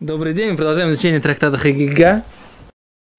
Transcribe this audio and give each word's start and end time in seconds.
Добрый 0.00 0.32
день, 0.32 0.52
мы 0.52 0.56
продолжаем 0.56 0.90
изучение 0.90 1.18
трактата 1.18 1.56
Хагига. 1.56 2.22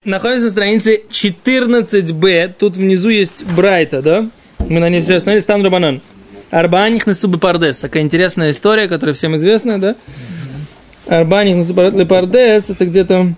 Находимся 0.06 0.46
на 0.46 0.50
странице 0.50 1.02
14b. 1.10 2.54
Тут 2.58 2.78
внизу 2.78 3.10
есть 3.10 3.44
Брайта, 3.44 4.02
да? 4.02 4.30
Мы 4.60 4.80
на 4.80 4.88
ней 4.88 5.02
все 5.02 5.16
остановились. 5.16 5.44
Там 5.44 5.62
Рабанан. 5.62 6.00
Арбаних 6.52 7.06
на 7.06 7.14
Пардес. 7.38 7.82
Такая 7.82 8.02
интересная 8.02 8.52
история, 8.52 8.88
которая 8.88 9.14
всем 9.14 9.36
известна, 9.36 9.78
да? 9.78 9.98
Арбаних 11.08 11.68
на 11.68 12.06
Пардес. 12.06 12.70
Это 12.70 12.86
где-то 12.86 13.34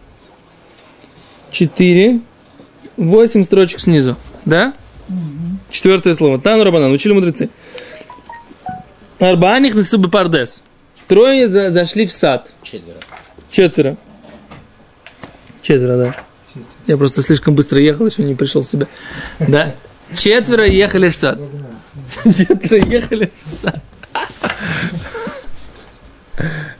4, 1.49 2.19
8 2.97 3.43
строчек 3.43 3.79
снизу, 3.79 4.17
да? 4.45 4.75
Четвертое 5.71 6.13
слово. 6.13 6.39
Там 6.39 6.61
Рабанан. 6.61 6.91
Учили 6.91 7.13
мудрецы. 7.13 7.49
Арбаних 9.17 9.73
на 9.73 10.09
Пардес. 10.09 10.61
Трое 11.07 11.49
за, 11.49 11.71
зашли 11.71 12.05
в 12.05 12.11
сад. 12.11 12.51
Четверо. 12.61 12.99
Четверо. 13.52 13.97
Четверо, 15.61 15.97
да. 15.97 16.15
Я 16.87 16.97
просто 16.97 17.21
слишком 17.21 17.54
быстро 17.55 17.79
ехал, 17.79 18.07
еще 18.07 18.24
не 18.24 18.36
пришел 18.36 18.61
в 18.64 18.68
себя. 18.68 18.87
Да. 19.39 19.75
Четверо 20.15 20.65
ехали 20.65 21.10
в 21.10 21.15
сад. 21.15 21.39
Четверо 22.24 22.77
ехали 22.77 23.32
в 23.39 23.47
сад. 23.47 23.82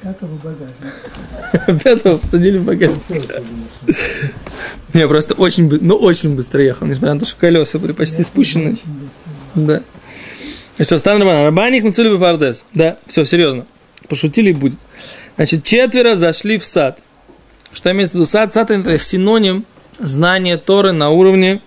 Пятого 0.02 0.36
багажника. 0.38 1.84
Пятого 1.84 2.18
посадили 2.18 2.58
в 2.58 2.64
багажник. 2.66 3.02
Я 4.94 5.08
просто 5.08 5.36
очень, 5.36 5.68
бы- 5.68 5.80
ну, 5.80 5.96
очень 5.96 6.36
быстро 6.36 6.62
ехал, 6.64 6.88
несмотря 6.88 7.14
на 7.14 7.20
то, 7.20 7.26
что 7.26 7.38
колеса 7.40 7.78
были 7.78 7.92
почти 7.92 8.24
спущены. 8.24 8.78
Да. 9.54 9.84
И 10.78 10.84
что, 10.84 10.98
Стан 10.98 11.22
Рабан, 11.22 11.44
Рабаник 11.44 11.84
на 11.84 11.92
Цулю 11.92 12.18
Пардес. 12.18 12.64
Да, 12.74 12.98
все, 13.08 13.24
серьезно. 13.26 13.66
Пошутили 14.08 14.50
и 14.50 14.54
будет. 14.54 14.80
Значит, 15.42 15.64
четверо 15.64 16.14
зашли 16.14 16.60
в 16.60 16.66
сад. 16.68 17.00
Что 17.74 17.92
имеется 17.92 18.16
в 18.16 18.20
виду 18.20 18.28
сад? 18.28 18.54
Сад 18.54 18.70
это 18.70 18.96
синоним 19.00 19.66
знания 19.98 20.56
Торы 20.56 20.92
на 20.92 21.10
уровне 21.10 21.64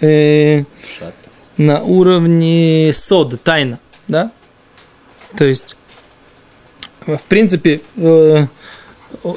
э, 0.00 0.62
Шат. 0.86 1.12
на 1.56 1.82
уровне 1.82 2.92
сод, 2.92 3.42
тайна, 3.42 3.80
да? 4.06 4.30
То 5.36 5.42
есть, 5.42 5.76
в 7.04 7.22
принципе, 7.28 7.80
э, 7.96 8.46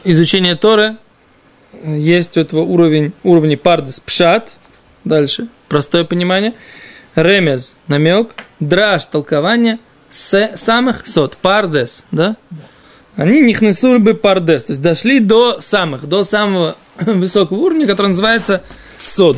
изучение 0.04 0.56
Торы 0.56 0.98
есть 1.84 2.38
у 2.38 2.42
этого 2.42 2.62
уровень, 2.62 3.14
уровень 3.24 3.58
пардес 3.58 4.00
пшат, 4.00 4.54
дальше, 5.06 5.48
простое 5.70 6.04
понимание, 6.04 6.54
ремез, 7.16 7.78
намек, 7.88 8.36
драж, 8.60 9.06
толкование, 9.06 9.80
с, 10.08 10.52
самых 10.56 11.08
сот, 11.08 11.36
пардес, 11.38 12.06
да? 12.12 12.36
Они 13.16 13.40
нихнесули 13.40 13.98
бы 13.98 14.14
пардес, 14.14 14.66
то 14.66 14.72
есть 14.74 14.82
дошли 14.82 15.20
до 15.20 15.62
самых, 15.62 16.08
до 16.08 16.24
самого 16.24 16.76
высокого 17.00 17.58
уровня, 17.58 17.88
который 17.88 18.08
называется 18.08 18.64
сод. 18.98 19.38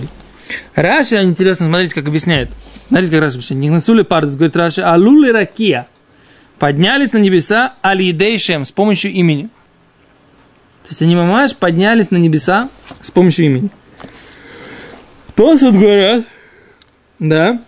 Раша, 0.74 1.24
интересно, 1.24 1.68
смотрите, 1.68 1.94
как 1.94 2.08
объясняет. 2.08 2.50
Смотрите, 2.88 3.12
как 3.12 3.22
Раша 3.22 3.36
объясняет. 3.36 3.62
Нихнесули 3.62 4.02
пардес, 4.02 4.36
говорит 4.36 4.56
Раша, 4.56 4.92
алули 4.92 5.30
ракия. 5.30 5.88
Поднялись 6.58 7.14
на 7.14 7.18
небеса 7.18 7.74
алидейшем 7.82 8.66
с 8.66 8.72
помощью 8.72 9.12
имени. 9.12 9.50
То 10.84 10.90
есть 10.90 11.02
они 11.02 11.16
мамаш 11.16 11.56
поднялись 11.56 12.10
на 12.10 12.18
небеса 12.18 12.70
с 13.02 13.12
помощью 13.12 13.46
имени. 13.46 13.70
Посуд 15.36 15.76
говорят, 15.76 16.24
да, 17.20 17.60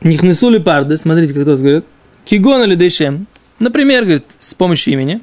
Нихнесули 0.00 0.58
парды, 0.58 0.96
смотрите, 0.96 1.34
как 1.34 1.42
кто 1.42 1.56
говорит. 1.56 1.84
Кигон 2.24 2.62
или. 2.62 2.88
Например, 3.58 4.04
говорит, 4.04 4.24
с 4.38 4.54
помощью 4.54 4.94
имени. 4.94 5.20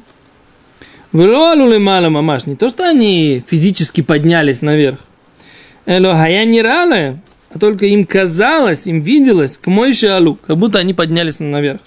Выролули 1.12 1.78
мало 1.78 2.10
мамаш. 2.10 2.46
Не 2.46 2.56
то, 2.56 2.68
что 2.70 2.88
они 2.88 3.44
физически 3.48 4.02
поднялись 4.02 4.62
наверх. 4.62 5.00
Эло 5.86 6.14
хая 6.14 6.46
не 6.46 6.62
рале, 6.62 7.20
а 7.52 7.60
только 7.60 7.86
им 7.86 8.06
казалось, 8.06 8.88
им 8.88 9.02
виделось, 9.02 9.58
к 9.58 9.68
мой 9.68 9.94
алу, 10.04 10.38
как 10.46 10.58
будто 10.58 10.80
они 10.80 10.94
поднялись 10.94 11.40
наверх. 11.40 11.80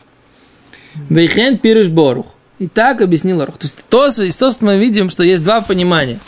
Вейхен 1.10 1.58
пириш 1.58 1.88
борух. 1.88 2.26
И 2.58 2.66
так 2.66 3.00
объяснил 3.02 3.40
Арух. 3.40 3.56
То 3.56 3.66
есть 3.66 3.84
то, 3.88 4.10
того, 4.10 4.50
что 4.50 4.64
мы 4.64 4.78
видим, 4.78 5.10
что 5.10 5.22
есть 5.22 5.44
два 5.44 5.60
понимания. 5.60 6.18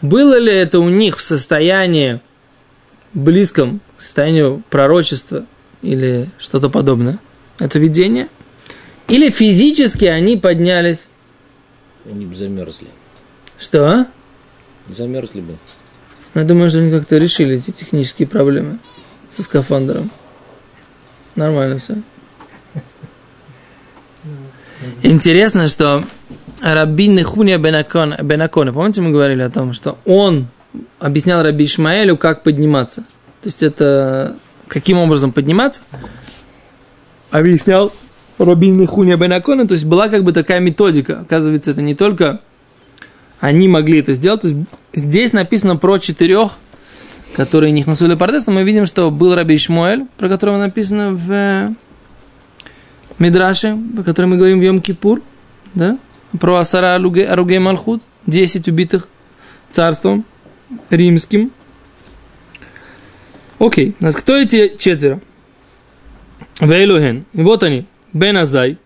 Было 0.00 0.38
ли 0.38 0.52
это 0.52 0.78
у 0.80 0.88
них 0.88 1.18
в 1.18 1.20
состоянии 1.20 2.20
близком 3.12 3.80
к 3.98 4.00
состоянию 4.00 4.62
пророчества 4.70 5.44
или 5.82 6.28
что-то 6.38 6.70
подобное? 6.70 7.18
Это 7.58 7.78
видение? 7.78 8.28
Или 9.10 9.30
физически 9.30 10.04
они 10.04 10.36
поднялись? 10.36 11.08
Они 12.08 12.26
бы 12.26 12.34
замерзли. 12.36 12.86
Что? 13.58 14.06
Замерзли 14.88 15.40
бы. 15.40 15.56
Я 16.34 16.44
думаю, 16.44 16.70
что 16.70 16.78
они 16.78 16.92
как-то 16.92 17.18
решили 17.18 17.56
эти 17.56 17.72
технические 17.72 18.28
проблемы 18.28 18.78
со 19.28 19.42
скафандром. 19.42 20.10
Нормально 21.34 21.78
все. 21.78 21.96
Интересно, 25.02 25.66
что 25.68 26.04
Рабин 26.62 27.16
Нехуния 27.16 27.58
Бенакон, 27.58 28.14
Бенакона, 28.22 28.72
помните, 28.72 29.00
мы 29.00 29.10
говорили 29.10 29.42
о 29.42 29.50
том, 29.50 29.72
что 29.72 29.98
он 30.04 30.46
объяснял 31.00 31.42
Раби 31.42 31.64
Ишмаэлю, 31.64 32.16
как 32.16 32.44
подниматься. 32.44 33.02
То 33.42 33.48
есть 33.48 33.62
это 33.62 34.36
каким 34.68 34.98
образом 34.98 35.32
подниматься. 35.32 35.82
Объяснял 37.30 37.92
Рабин 38.44 38.78
Нехуния 38.78 39.18
Бенакона, 39.18 39.68
то 39.68 39.74
есть 39.74 39.84
была 39.84 40.08
как 40.08 40.24
бы 40.24 40.32
такая 40.32 40.60
методика. 40.60 41.20
Оказывается, 41.20 41.72
это 41.72 41.82
не 41.82 41.94
только 41.94 42.40
они 43.38 43.68
могли 43.68 44.00
это 44.00 44.14
сделать. 44.14 44.40
То 44.40 44.48
есть 44.48 44.58
здесь 44.94 45.32
написано 45.34 45.76
про 45.76 45.98
четырех, 45.98 46.52
которые 47.36 47.70
них 47.72 47.86
насули 47.86 48.14
пардес, 48.14 48.46
но 48.46 48.54
мы 48.54 48.64
видим, 48.64 48.86
что 48.86 49.10
был 49.10 49.34
Раби 49.34 49.56
Ишмуэль, 49.56 50.06
про 50.16 50.28
которого 50.28 50.56
написано 50.56 51.12
в 51.12 51.74
Мидраше, 53.18 53.76
о 53.98 54.02
котором 54.02 54.30
мы 54.30 54.36
говорим 54.38 54.58
в 54.58 54.62
Йом-Кипур, 54.62 55.22
да? 55.74 55.98
про 56.38 56.56
Асара 56.56 56.94
Аругей 56.94 57.58
Малхут, 57.58 58.02
10 58.26 58.68
убитых 58.68 59.08
царством 59.70 60.24
римским. 60.88 61.52
Окей, 63.58 63.94
okay. 64.00 64.12
кто 64.12 64.36
эти 64.38 64.74
четверо? 64.78 65.20
Вейлухен. 66.60 67.26
И 67.34 67.42
вот 67.42 67.62
они. 67.62 67.86
Бен 68.12 68.36
Азай. 68.36 68.78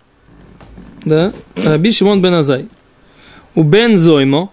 Да? 1.04 1.32
Раби 1.54 1.92
Шимон 1.92 2.22
Бен 2.22 2.34
Азай. 2.34 2.68
У 3.54 3.62
Бен 3.62 3.96
Зоймо. 3.96 4.50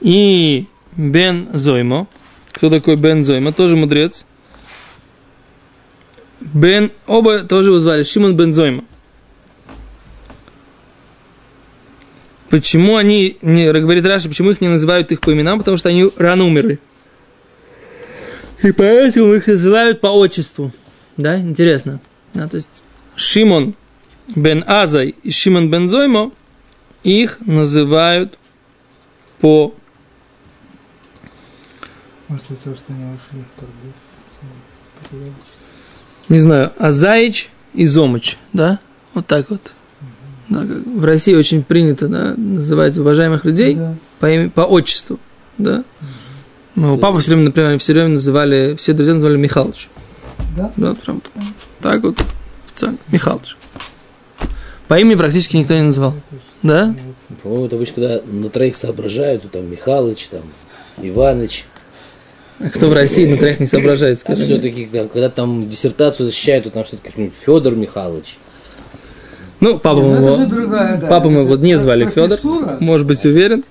И 0.00 0.66
Бен 0.96 1.48
Зоймо. 1.52 2.06
Кто 2.52 2.70
такой 2.70 2.96
Бен 2.96 3.22
Зоймо? 3.22 3.52
Тоже 3.52 3.76
мудрец. 3.76 4.24
Бен, 6.40 6.90
оба 7.06 7.40
тоже 7.40 7.70
его 7.70 7.80
звали, 7.80 8.02
Шимон 8.02 8.36
Бен 8.36 8.52
Зойма. 8.52 8.84
Почему 12.48 12.96
они, 12.96 13.36
не, 13.42 13.72
говорит 13.72 14.04
Раша, 14.04 14.28
почему 14.28 14.50
их 14.50 14.60
не 14.60 14.68
называют 14.68 15.12
их 15.12 15.20
по 15.20 15.32
именам? 15.32 15.58
Потому 15.58 15.76
что 15.76 15.88
они 15.88 16.10
рано 16.16 16.44
умерли. 16.44 16.80
И 18.62 18.72
поэтому 18.72 19.34
их 19.34 19.46
называют 19.46 20.00
по 20.00 20.08
отчеству. 20.08 20.72
Да, 21.16 21.38
интересно. 21.38 22.00
Да, 22.34 22.48
то 22.48 22.56
есть 22.56 22.82
Шимон 23.20 23.74
Бен 24.34 24.64
Азай 24.66 25.14
и 25.22 25.30
Шимон 25.30 25.70
Бен 25.70 25.88
Зоймо 25.88 26.32
их 27.04 27.38
называют 27.40 28.38
по 29.40 29.74
Может, 32.28 32.46
того, 32.64 32.74
что 32.76 32.92
они 32.94 33.04
ушли 33.04 33.44
в 33.56 35.02
потеряли 35.02 35.32
не 36.30 36.38
знаю, 36.38 36.72
Азаич 36.78 37.50
и 37.74 37.84
Зомыч, 37.84 38.38
да? 38.52 38.78
Вот 39.12 39.26
так 39.26 39.50
вот. 39.50 39.72
Да, 40.48 40.60
в 40.60 41.04
России 41.04 41.34
очень 41.34 41.62
принято 41.62 42.08
да, 42.08 42.34
называть 42.36 42.96
уважаемых 42.96 43.44
людей 43.44 43.74
Да. 43.74 43.96
по, 44.18 44.30
имя, 44.30 44.48
по 44.48 44.62
отчеству, 44.62 45.18
да? 45.58 45.84
Моего 46.74 46.96
папу 46.96 47.18
все 47.18 47.32
время, 47.32 47.46
например, 47.46 47.78
все 47.80 47.92
время 47.92 48.08
называли, 48.10 48.76
все 48.78 48.92
друзья 48.94 49.14
называли 49.14 49.36
Михалыч. 49.36 49.88
Да? 50.56 50.72
Да, 50.76 50.94
прям 50.94 51.20
так, 51.20 51.42
так 51.80 52.02
вот, 52.02 52.18
официально, 52.80 52.98
Михалыч. 53.10 53.56
По 54.88 54.98
имени 54.98 55.14
практически 55.14 55.56
никто 55.56 55.74
не 55.74 55.82
называл. 55.82 56.14
Да? 56.62 56.94
По-моему, 57.42 57.66
это 57.66 57.76
обычно, 57.76 57.94
когда 57.94 58.20
на 58.26 58.50
троих 58.50 58.76
соображают, 58.76 59.48
там 59.50 59.70
Михалыч, 59.70 60.28
там 60.28 60.42
Иваныч. 60.98 61.64
А 62.58 62.68
кто 62.68 62.88
в 62.88 62.92
России 62.92 63.26
на 63.26 63.38
троих 63.38 63.60
не 63.60 63.66
соображает, 63.66 64.18
А 64.18 64.20
скажи 64.20 64.44
все-таки, 64.44 64.86
когда 64.86 65.30
там 65.30 65.68
диссертацию 65.68 66.26
защищают, 66.26 66.64
то 66.64 66.70
там 66.70 66.84
что-то 66.84 67.02
как-нибудь 67.04 67.34
Федор 67.40 67.74
Михайлович. 67.74 68.36
Ну, 69.60 69.78
папа 69.78 70.00
Ну, 70.00 70.10
моего, 70.10 70.46
другая, 70.46 70.96
да. 70.98 71.06
папа 71.06 71.28
моего 71.30 71.56
не 71.56 71.78
звали 71.78 72.06
Федор, 72.06 72.38
может 72.80 73.06
быть 73.06 73.24
уверен. 73.24 73.64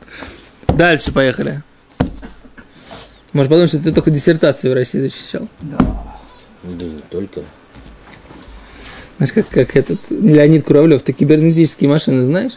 Дальше 0.67 1.11
поехали. 1.11 1.63
Может 3.33 3.49
подумать, 3.49 3.69
что 3.69 3.79
ты 3.79 3.91
только 3.91 4.09
диссертацию 4.09 4.71
в 4.71 4.75
России 4.75 4.99
защищал. 4.99 5.47
Да. 5.61 5.77
Да 6.63 6.85
не 6.85 7.01
только. 7.11 7.41
Знаешь, 9.19 9.33
как, 9.33 9.49
как 9.49 9.75
этот 9.75 9.99
Леонид 10.09 10.63
Куравлев, 10.63 11.01
ты 11.03 11.11
кибернетические 11.11 11.89
машины 11.89 12.23
знаешь? 12.23 12.53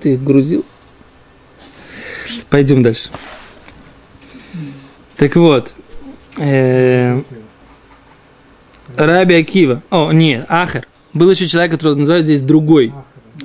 Ты 0.00 0.14
их 0.14 0.22
грузил? 0.22 0.64
Пойдем 2.48 2.84
дальше. 2.84 3.10
Так 5.16 5.34
вот, 5.34 5.72
э, 6.36 7.20
Раби 8.96 9.34
Акива. 9.34 9.82
О, 9.90 10.12
нет, 10.12 10.46
Ахар. 10.48 10.86
Был 11.12 11.28
еще 11.28 11.48
человек, 11.48 11.72
которого 11.72 11.96
называют 11.96 12.24
здесь 12.24 12.40
другой. 12.40 12.94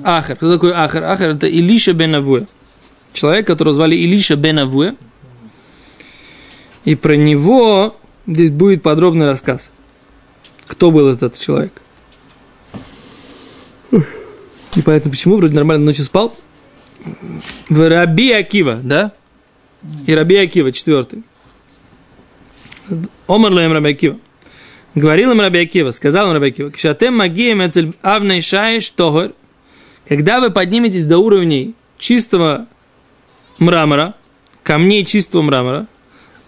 Ахар. 0.04 0.36
Кто 0.36 0.52
такой 0.52 0.72
Ахар? 0.72 1.02
Ахар 1.02 1.30
это 1.30 1.48
Илиша 1.48 1.94
бен 1.94 2.14
Авуэ. 2.14 2.46
Человек, 3.12 3.48
которого 3.48 3.74
звали 3.74 3.96
Илиша 3.96 4.36
бен 4.36 4.60
Авуэ. 4.60 4.94
И 6.84 6.94
про 6.94 7.16
него 7.16 7.96
здесь 8.28 8.50
будет 8.50 8.84
подробный 8.84 9.26
рассказ. 9.26 9.70
Кто 10.68 10.92
был 10.92 11.08
этот 11.08 11.36
человек? 11.36 11.72
Непонятно 14.76 15.10
почему, 15.10 15.36
вроде 15.36 15.54
нормально 15.54 15.84
ночью 15.84 16.04
спал. 16.04 16.34
В 17.68 17.88
Раби 17.88 18.32
Акива, 18.32 18.80
да? 18.82 19.12
И 20.06 20.14
Раби 20.14 20.36
Акива, 20.36 20.72
четвертый. 20.72 21.22
Омар 23.26 23.52
Лаем 23.52 23.72
Раби 23.72 23.90
Акива. 23.90 24.18
Говорил 24.94 25.32
им 25.32 25.40
Раби 25.40 25.60
Акива, 25.60 25.90
сказал 25.90 26.28
им 26.28 26.34
Раби 26.34 26.48
Акива, 26.48 26.70
«Кшатем 26.70 27.16
магием 27.16 27.64
эцель 27.66 27.92
авней 28.02 28.40
шаиш 28.40 28.90
тогор, 28.90 29.32
когда 30.08 30.40
вы 30.40 30.50
подниметесь 30.50 31.06
до 31.06 31.18
уровней 31.18 31.74
чистого 31.98 32.66
мрамора, 33.58 34.14
камней 34.62 35.04
чистого 35.04 35.42
мрамора, 35.42 35.86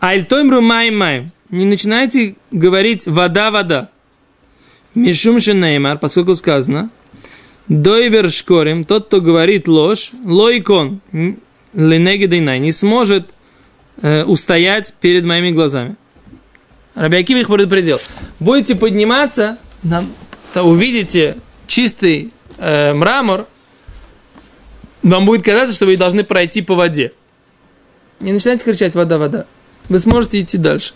альтоймру 0.00 0.60
маем 0.60 0.98
маем, 0.98 1.32
не 1.50 1.64
начинайте 1.64 2.36
говорить 2.50 3.06
вода, 3.06 3.50
вода. 3.50 3.90
Мишум 4.94 5.36
Неймар, 5.36 5.98
поскольку 5.98 6.34
сказано, 6.34 6.90
Дойвер 7.68 8.30
шкорим, 8.30 8.84
тот, 8.84 9.06
кто 9.06 9.20
говорит 9.20 9.66
ложь, 9.66 10.12
лойкон, 10.24 11.00
ленеги 11.72 12.26
не 12.58 12.70
сможет 12.70 13.28
э, 14.02 14.22
устоять 14.24 14.94
перед 15.00 15.24
моими 15.24 15.50
глазами. 15.50 15.96
Рабиакив 16.94 17.38
их 17.38 17.48
предупредил. 17.48 17.98
Будете 18.38 18.76
подниматься, 18.76 19.58
то 20.54 20.62
увидите 20.62 21.38
чистый 21.66 22.32
э, 22.58 22.94
мрамор, 22.94 23.46
вам 25.02 25.26
будет 25.26 25.44
казаться, 25.44 25.74
что 25.74 25.86
вы 25.86 25.96
должны 25.96 26.24
пройти 26.24 26.62
по 26.62 26.74
воде. 26.74 27.12
Не 28.20 28.32
начинайте 28.32 28.64
кричать 28.64 28.94
«вода, 28.94 29.18
вода». 29.18 29.46
Вы 29.88 29.98
сможете 29.98 30.40
идти 30.40 30.56
дальше. 30.56 30.94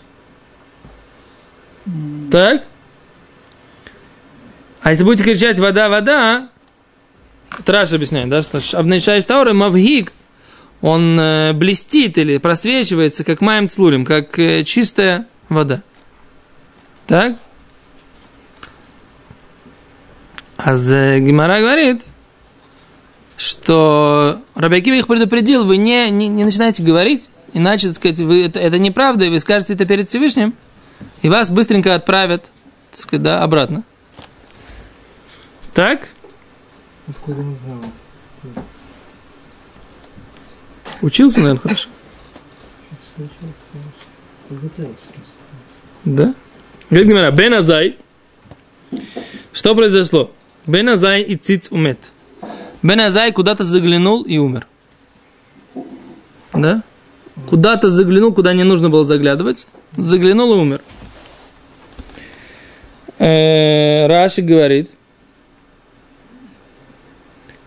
Так? 2.31 2.63
А 4.81 4.89
если 4.89 5.03
будете 5.03 5.23
кричать 5.23 5.59
«вода, 5.59 5.87
вода», 5.87 6.49
Траш 7.65 7.93
объясняет, 7.93 8.29
да, 8.29 8.41
что 8.41 8.59
Абнейшай 8.77 9.21
Тауры 9.21 9.53
Мавгик, 9.53 10.13
он 10.81 11.19
э, 11.19 11.53
блестит 11.53 12.17
или 12.17 12.37
просвечивается, 12.37 13.23
как 13.23 13.41
маем 13.41 13.67
цлурим, 13.67 14.05
как 14.05 14.39
э, 14.39 14.63
чистая 14.63 15.27
вода. 15.49 15.83
Так? 17.07 17.37
А 20.57 20.75
Гимара 20.75 21.59
говорит, 21.59 22.03
что 23.35 24.41
Рабиакива 24.55 24.95
их 24.95 25.07
предупредил, 25.07 25.65
вы 25.65 25.77
не, 25.77 26.09
не, 26.09 26.27
не 26.27 26.45
начинаете 26.45 26.83
говорить, 26.83 27.29
иначе, 27.53 27.87
так 27.87 27.95
сказать, 27.95 28.19
вы, 28.19 28.45
это, 28.45 28.59
это 28.59 28.77
неправда, 28.77 29.25
и 29.25 29.29
вы 29.29 29.39
скажете 29.39 29.73
это 29.73 29.85
перед 29.85 30.07
Всевышним, 30.07 30.53
и 31.21 31.29
вас 31.29 31.49
быстренько 31.49 31.95
отправят, 31.95 32.51
так 32.91 32.99
сказать, 32.99 33.23
да, 33.23 33.43
обратно. 33.43 33.83
Так? 35.73 36.09
Откуда 37.11 37.41
есть, 37.41 37.61
Учился, 41.01 41.39
наверное, 41.39 41.61
хорошо. 41.61 41.89
Да? 46.05 46.35
Говорит 46.89 47.07
Гимара, 47.09 47.31
Бен 47.31 47.53
Азай. 47.53 47.97
Что 49.51 49.75
произошло? 49.75 50.31
Бен 50.65 50.87
Азай 50.89 51.21
и 51.23 51.35
Циц 51.35 51.67
умет. 51.69 52.13
Бен 52.81 53.01
Азай 53.01 53.33
куда-то 53.33 53.65
заглянул 53.65 54.23
и 54.23 54.37
умер. 54.37 54.67
Да? 56.53 56.83
Куда-то 57.49 57.89
заглянул, 57.89 58.33
куда 58.33 58.53
не 58.53 58.63
нужно 58.63 58.89
было 58.89 59.03
заглядывать. 59.03 59.67
Заглянул 59.97 60.53
и 60.53 60.57
умер. 60.57 60.81
Э, 63.19 64.07
Раши 64.07 64.41
говорит. 64.41 64.91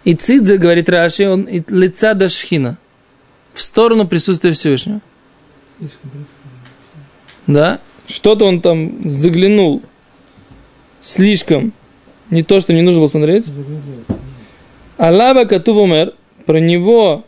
И 0.05 0.15
Цидзе, 0.15 0.59
говорит 0.59 0.89
Раши, 0.89 1.29
он 1.29 1.49
лица 1.69 2.15
до 2.15 2.29
шхина. 2.29 2.79
В 3.55 3.62
сторону 3.62 4.06
присутствия 4.06 4.53
Всевышнего. 4.53 5.01
Да? 7.47 7.81
Что-то 8.06 8.45
он 8.45 8.61
там 8.61 9.11
заглянул 9.11 9.83
слишком. 11.01 11.73
Не 12.31 12.43
то, 12.43 12.61
что 12.61 12.73
не 12.73 12.83
нужно 12.83 13.01
было 13.01 13.09
смотреть. 13.09 13.47
Заглядывается. 13.47 14.19
Аллаба 14.97 15.45
Катув 15.45 15.77
умер, 15.77 16.15
про 16.47 16.59
него, 16.59 17.25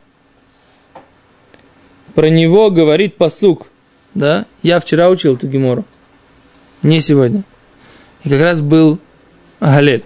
про 2.14 2.28
него 2.28 2.70
говорит 2.70 3.16
посук, 3.16 3.66
да? 4.14 4.46
Я 4.62 4.80
вчера 4.80 5.10
учил 5.10 5.34
эту 5.34 5.48
гемору, 5.48 5.84
не 6.82 7.00
сегодня. 7.00 7.44
И 8.24 8.28
как 8.28 8.40
раз 8.40 8.60
был 8.60 8.98
Галель. 9.60 10.04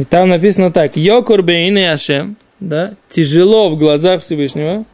И 0.00 0.04
там 0.04 0.30
написано 0.30 0.72
так, 0.72 0.96
Йокур 0.96 1.42
бейны 1.42 1.90
Ашем, 1.90 2.38
да, 2.58 2.94
тяжело 3.10 3.68
в 3.68 3.76
глазах 3.76 4.22
Всевышнего, 4.22 4.86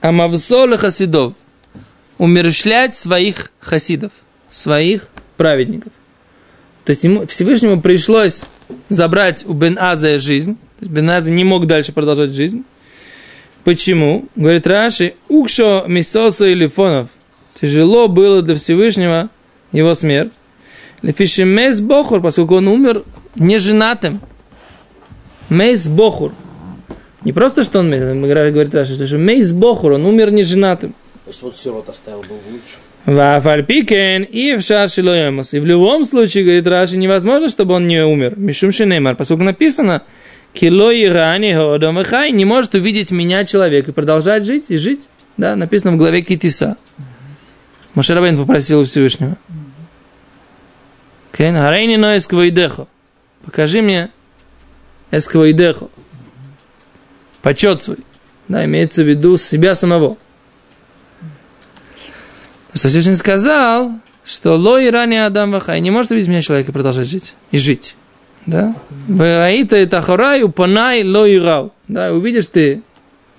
а 0.00 0.12
мавсола 0.12 0.78
хасидов, 0.78 1.34
умерщвлять 2.16 2.94
своих 2.94 3.50
хасидов, 3.58 4.12
своих 4.48 5.08
праведников. 5.36 5.92
То 6.84 6.90
есть 6.90 7.02
ему, 7.02 7.26
Всевышнему 7.26 7.80
пришлось 7.80 8.44
забрать 8.88 9.44
у 9.46 9.52
Бен 9.52 9.76
Азая 9.80 10.20
жизнь. 10.20 10.58
Бен 10.80 11.10
Аза 11.10 11.32
не 11.32 11.42
мог 11.42 11.66
дальше 11.66 11.92
продолжать 11.92 12.30
жизнь. 12.30 12.62
Почему? 13.64 14.28
Говорит 14.36 14.64
Раши, 14.64 15.14
Укшо 15.28 15.86
Мисосу 15.88 16.46
и 16.46 16.54
Лифонов. 16.54 17.08
Тяжело 17.54 18.06
было 18.06 18.42
для 18.42 18.54
Всевышнего 18.54 19.28
его 19.72 19.92
смерть. 19.94 20.38
לפי 21.02 21.44
שמת 21.44 21.80
בחור, 21.80 22.20
поскольку 22.20 22.56
он 22.56 22.68
умер 22.68 23.02
неженатым. 23.34 24.20
מת 25.48 25.88
בחור. 25.88 26.32
Не 27.24 27.32
просто, 27.32 27.64
что 27.64 27.80
он, 27.80 27.90
говорит 27.90 28.74
Раши, 28.74 29.06
что 29.06 29.18
מת 29.18 29.52
בחור, 29.52 29.92
он 29.92 30.06
умер 30.06 30.30
неженатым. 30.30 30.94
То 31.24 31.30
есть 31.30 31.42
вот 31.42 31.56
сирот 31.56 31.88
оставил 31.88 32.20
был 32.20 32.36
бы 32.36 32.52
лучше. 32.52 32.76
Вафальпикен 33.06 34.24
и 34.24 34.56
в 34.56 34.62
шаршилоемос. 34.62 35.54
И 35.54 35.60
в 35.60 35.66
любом 35.66 36.04
случае, 36.04 36.44
говорит 36.44 36.66
Раши, 36.66 36.96
невозможно, 36.96 37.48
чтобы 37.48 37.74
он 37.74 37.86
не 37.86 38.04
умер. 38.04 38.34
משום 38.36 38.72
שנאמר, 38.72 39.16
поскольку 39.16 39.42
написано, 39.42 40.02
כי 40.52 40.90
לא 40.90 41.06
יראני 41.06 41.54
האדם 41.54 42.02
וחי 42.04 42.32
не 42.32 42.44
может 42.44 42.74
увидеть 42.74 43.10
меня 43.10 43.44
человек 43.44 43.88
и 43.88 43.92
продолжать 43.92 44.44
жить 44.44 44.66
и 44.68 44.76
жить. 44.76 45.08
Да, 45.36 45.56
написано 45.56 45.92
в 45.92 45.96
главе 45.96 46.22
Китиса. 46.22 46.76
Мошерабейн 47.94 48.36
попросил 48.36 48.80
у 48.80 48.84
Всевышнего. 48.84 49.36
Кен, 51.32 51.54
харейни 51.54 51.96
но 51.96 52.16
эсквоидехо. 52.16 52.86
Покажи 53.44 53.82
мне 53.82 54.10
эсквоидехо. 55.10 55.88
Почет 57.42 57.82
свой. 57.82 57.98
Да, 58.48 58.64
имеется 58.64 59.02
в 59.02 59.08
виду 59.08 59.36
себя 59.36 59.74
самого. 59.74 60.16
Что 62.74 62.88
Всевышний 62.88 63.14
сказал, 63.14 63.92
что 64.24 64.56
ло 64.56 64.78
и 64.78 64.90
ранее 64.90 65.24
Адам 65.26 65.50
Вахай 65.52 65.80
не 65.80 65.90
может 65.90 66.10
увидеть 66.10 66.28
меня 66.28 66.42
человек 66.42 66.68
и 66.68 66.72
продолжать 66.72 67.08
жить. 67.08 67.34
И 67.50 67.58
жить. 67.58 67.96
Да? 68.46 68.74
Ваита 69.08 69.76
и 69.78 69.86
тахарай 69.86 70.42
упанай 70.42 71.04
ло 71.04 71.26
и 71.26 71.38
рау. 71.38 71.72
Да, 71.88 72.12
увидишь 72.12 72.46
ты 72.46 72.82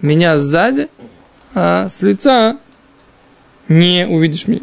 меня 0.01 0.37
сзади, 0.37 0.89
а 1.53 1.87
с 1.87 2.01
лица 2.01 2.57
не 3.67 4.05
увидишь 4.07 4.47
меня. 4.47 4.61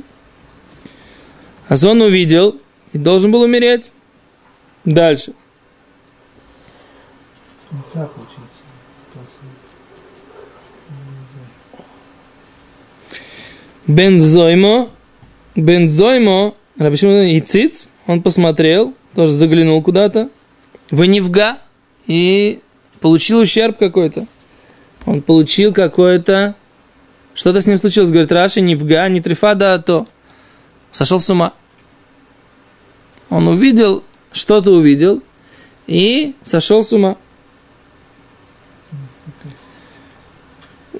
А 1.68 1.74
он 1.86 2.00
увидел 2.02 2.60
и 2.98 3.00
должен 3.00 3.30
был 3.30 3.42
умереть. 3.42 3.92
Дальше. 4.84 5.32
С 7.60 7.72
лица 7.72 8.06
получается. 8.06 8.62
То 9.12 9.20
есть, 9.20 9.36
Бензоймо, 13.86 14.88
Бензоймо, 15.54 16.54
Рабишимон 16.76 17.24
Iciц, 17.38 17.88
он 18.06 18.22
посмотрел, 18.22 18.94
тоже 19.14 19.32
заглянул 19.32 19.82
куда-то, 19.82 20.28
в 20.90 21.04
Невга 21.04 21.58
и 22.06 22.60
получил 23.00 23.38
ущерб 23.40 23.78
какой-то. 23.78 24.26
Он 25.06 25.22
получил 25.22 25.72
какое-то... 25.72 26.54
Что-то 27.34 27.60
с 27.60 27.66
ним 27.66 27.78
случилось, 27.78 28.10
говорит 28.10 28.32
Раши, 28.32 28.60
Невга, 28.60 29.08
не 29.08 29.20
трифа, 29.20 29.54
да, 29.54 29.78
то. 29.78 30.08
Сошел 30.90 31.20
с 31.20 31.30
ума. 31.30 31.54
Он 33.30 33.48
увидел, 33.48 34.02
что-то 34.32 34.70
увидел 34.72 35.22
и 35.86 36.34
сошел 36.42 36.82
с 36.82 36.92
ума. 36.92 37.16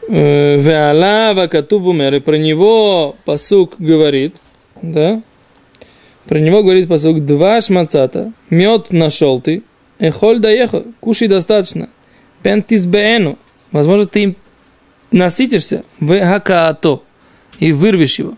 Э, 0.09 0.59
Веала 0.59 1.35
вакатуб 1.35 1.87
умер. 1.87 2.15
И 2.15 2.21
про 2.21 2.37
него 2.37 3.17
посук 3.25 3.75
говорит, 3.79 4.37
да? 4.81 5.23
Про 6.27 6.39
него 6.39 6.63
говорит 6.63 6.89
посук 6.89 7.25
два 7.25 7.61
шмацата. 7.61 8.33
Мед 8.51 8.91
нашел 8.91 9.41
ты. 9.41 9.63
Эхоль 9.99 10.39
доехал. 10.39 10.85
Кушай 11.01 11.29
достаточно. 11.29 11.89
Пентис 12.43 12.87
беэну. 12.87 13.39
Возможно, 13.73 14.07
ты 14.07 14.23
им 14.23 14.37
насытишься. 15.11 15.85
В 16.01 16.19
хакаато. 16.21 17.03
И 17.59 17.73
вырвешь 17.73 18.19
его. 18.19 18.35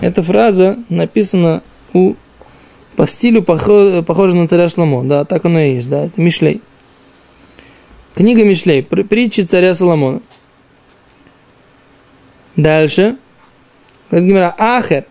Эта 0.00 0.22
фраза 0.22 0.78
написана 0.88 1.62
у 1.92 2.14
по 2.96 3.06
стилю 3.06 3.42
похожа, 3.42 4.02
похожа 4.02 4.36
на 4.36 4.48
царя 4.48 4.68
Шломо. 4.68 5.04
Да, 5.04 5.24
так 5.24 5.44
оно 5.44 5.60
и 5.60 5.74
есть. 5.74 5.88
Да, 5.88 6.06
это 6.06 6.20
Мишлей. 6.20 6.62
Книга 8.16 8.44
Мишлей, 8.44 8.82
притчи 8.82 9.42
царя 9.42 9.74
Соломона. 9.74 10.22
Дальше. 12.56 13.18
Говорит 14.10 14.54
Ахер. 14.56 15.04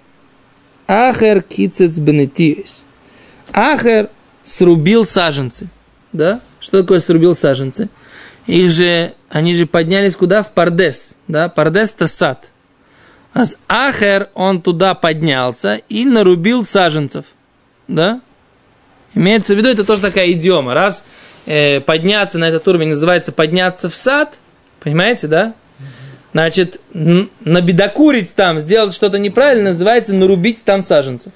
Ахер 0.88 1.44
кицец 1.44 2.00
бенетиес. 2.00 2.84
Ахер 3.54 4.10
срубил 4.44 5.06
саженцы. 5.06 5.68
Да? 6.12 6.42
Что 6.60 6.82
такое 6.82 7.00
срубил 7.00 7.36
саженцы? 7.36 7.90
Их 8.48 8.72
же, 8.72 9.14
они 9.30 9.54
же 9.54 9.68
поднялись 9.68 10.16
куда? 10.16 10.42
В 10.42 10.52
Пардес. 10.52 11.14
Да? 11.28 11.48
Пардес 11.48 11.94
это 11.94 12.08
сад. 12.08 12.50
А 13.34 13.46
с 13.46 13.58
Ахер 13.68 14.30
он 14.34 14.64
туда 14.64 14.96
поднялся 14.96 15.76
и 15.90 16.06
нарубил 16.06 16.66
саженцев. 16.66 17.26
Да? 17.88 18.22
Имеется 19.14 19.56
в 19.56 19.58
виду, 19.58 19.70
это 19.70 19.84
тоже 19.84 20.02
такая 20.02 20.32
идиома. 20.32 20.74
Раз 20.74 21.04
э, 21.46 21.80
подняться 21.80 22.38
на 22.38 22.50
этот 22.50 22.68
уровень 22.68 22.90
называется 22.90 23.32
подняться 23.32 23.90
в 23.90 23.96
сад, 23.96 24.40
понимаете, 24.82 25.28
да? 25.28 25.54
Значит, 26.34 26.82
набедокурить 26.92 28.36
там, 28.36 28.60
сделать 28.60 28.94
что-то 28.94 29.18
неправильно, 29.20 29.70
называется 29.70 30.14
нарубить 30.14 30.66
там 30.66 30.82
саженцев. 30.82 31.32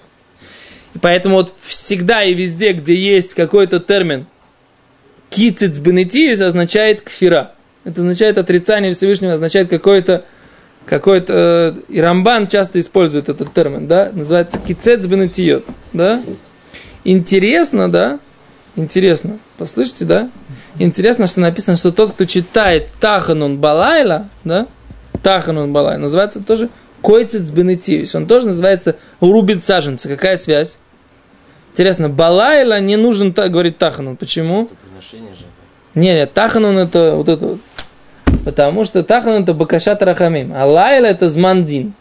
И 0.94 1.00
поэтому 1.00 1.36
вот 1.36 1.54
всегда 1.62 2.24
и 2.24 2.34
везде, 2.34 2.74
где 2.74 2.96
есть 2.96 3.34
какой-то 3.34 3.80
термин 3.80 4.26
кицец 5.30 5.80
бенетиус, 5.80 6.42
означает 6.42 7.02
кфира. 7.02 7.54
Это 7.86 8.02
означает 8.02 8.38
отрицание 8.38 8.94
Всевышнего, 8.94 9.34
означает 9.34 9.70
какой-то 9.70 10.26
какой-то... 10.86 11.34
Э, 11.36 11.74
и 11.90 12.00
Рамбан 12.02 12.48
часто 12.48 12.80
использует 12.80 13.30
этот 13.30 13.54
термин, 13.54 13.88
да? 13.88 14.12
Называется 14.14 14.60
кицец 14.60 15.06
бенетиот, 15.06 15.66
да? 15.94 16.22
Интересно, 17.04 17.92
да? 17.92 18.20
Интересно. 18.76 19.40
Послышите, 19.58 20.06
да? 20.06 20.30
Интересно, 20.78 21.28
что 21.28 21.42
написано, 21.42 21.76
что 21.76 21.92
тот, 21.92 22.14
кто 22.14 22.26
читает 22.26 22.88
Таханун 23.00 23.58
Балайла, 23.58 24.30
да? 24.44 24.68
Таханун 25.22 25.74
Балай, 25.74 25.98
называется 25.98 26.40
тоже 26.40 26.70
Койцец 27.02 27.50
Бенетиус. 27.50 28.16
Он 28.16 28.26
тоже 28.28 28.48
называется 28.48 28.96
рубит 29.20 29.64
саженцы. 29.64 30.08
Какая 30.08 30.38
связь? 30.38 30.78
Интересно, 31.72 32.10
Балайла 32.10 32.80
не 32.80 32.96
нужен 32.96 33.34
так 33.34 33.52
говорить 33.52 33.78
Таханун. 33.78 34.18
Почему? 34.18 34.70
Не, 35.96 36.14
нет, 36.14 36.34
Таханун 36.34 36.78
это 36.78 37.16
вот 37.16 37.30
это 37.30 37.46
вот. 37.46 37.60
Потому 38.46 38.86
что 38.86 39.04
Таханун 39.04 39.44
это 39.44 39.54
Бакашат 39.54 40.02
Рахамим. 40.02 40.54
А 40.56 40.66
Лайла 40.66 41.08
это 41.08 41.30
Змандин. 41.30 41.94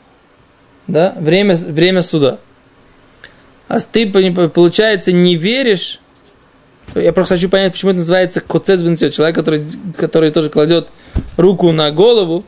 Да? 0.86 1.14
Время, 1.18 1.56
время 1.56 2.02
суда. 2.02 2.38
А 3.66 3.80
ты, 3.80 4.10
получается, 4.10 5.12
не 5.12 5.36
веришь 5.36 6.00
я 6.94 7.12
просто 7.12 7.34
хочу 7.34 7.48
понять, 7.48 7.72
почему 7.72 7.90
это 7.90 7.98
называется 7.98 8.40
коцец 8.40 8.80
бенсиот. 8.80 9.12
Человек, 9.12 9.36
который, 9.36 9.66
который 9.96 10.30
тоже 10.30 10.50
кладет 10.50 10.88
руку 11.36 11.70
на 11.72 11.90
голову, 11.90 12.44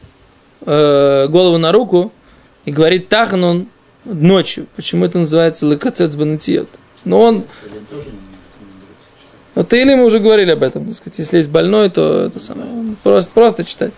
э, 0.63 1.27
голову 1.29 1.59
на 1.59 1.73
руку 1.73 2.13
и 2.65 2.71
говорит 2.71 3.09
тахан 3.09 3.45
он 3.45 3.67
ночью. 4.05 4.67
Почему 4.77 5.05
это 5.05 5.19
называется 5.19 5.67
лекоцец 5.67 6.15
бенсиот? 6.15 6.69
Но 7.05 7.21
он... 7.21 7.45
Вот 9.55 9.69
ты 9.69 9.83
или 9.83 9.95
мы 9.95 10.05
уже 10.05 10.21
говорили 10.21 10.53
об 10.53 10.63
этом, 10.63 10.87
так 10.87 10.97
сказать, 10.97 11.19
если 11.19 11.39
есть 11.39 11.51
больной, 11.51 11.91
то 11.91 12.27
это 12.27 12.39
самое, 12.39 12.69
просто, 13.03 13.31
просто 13.33 13.65
читать. 13.65 13.93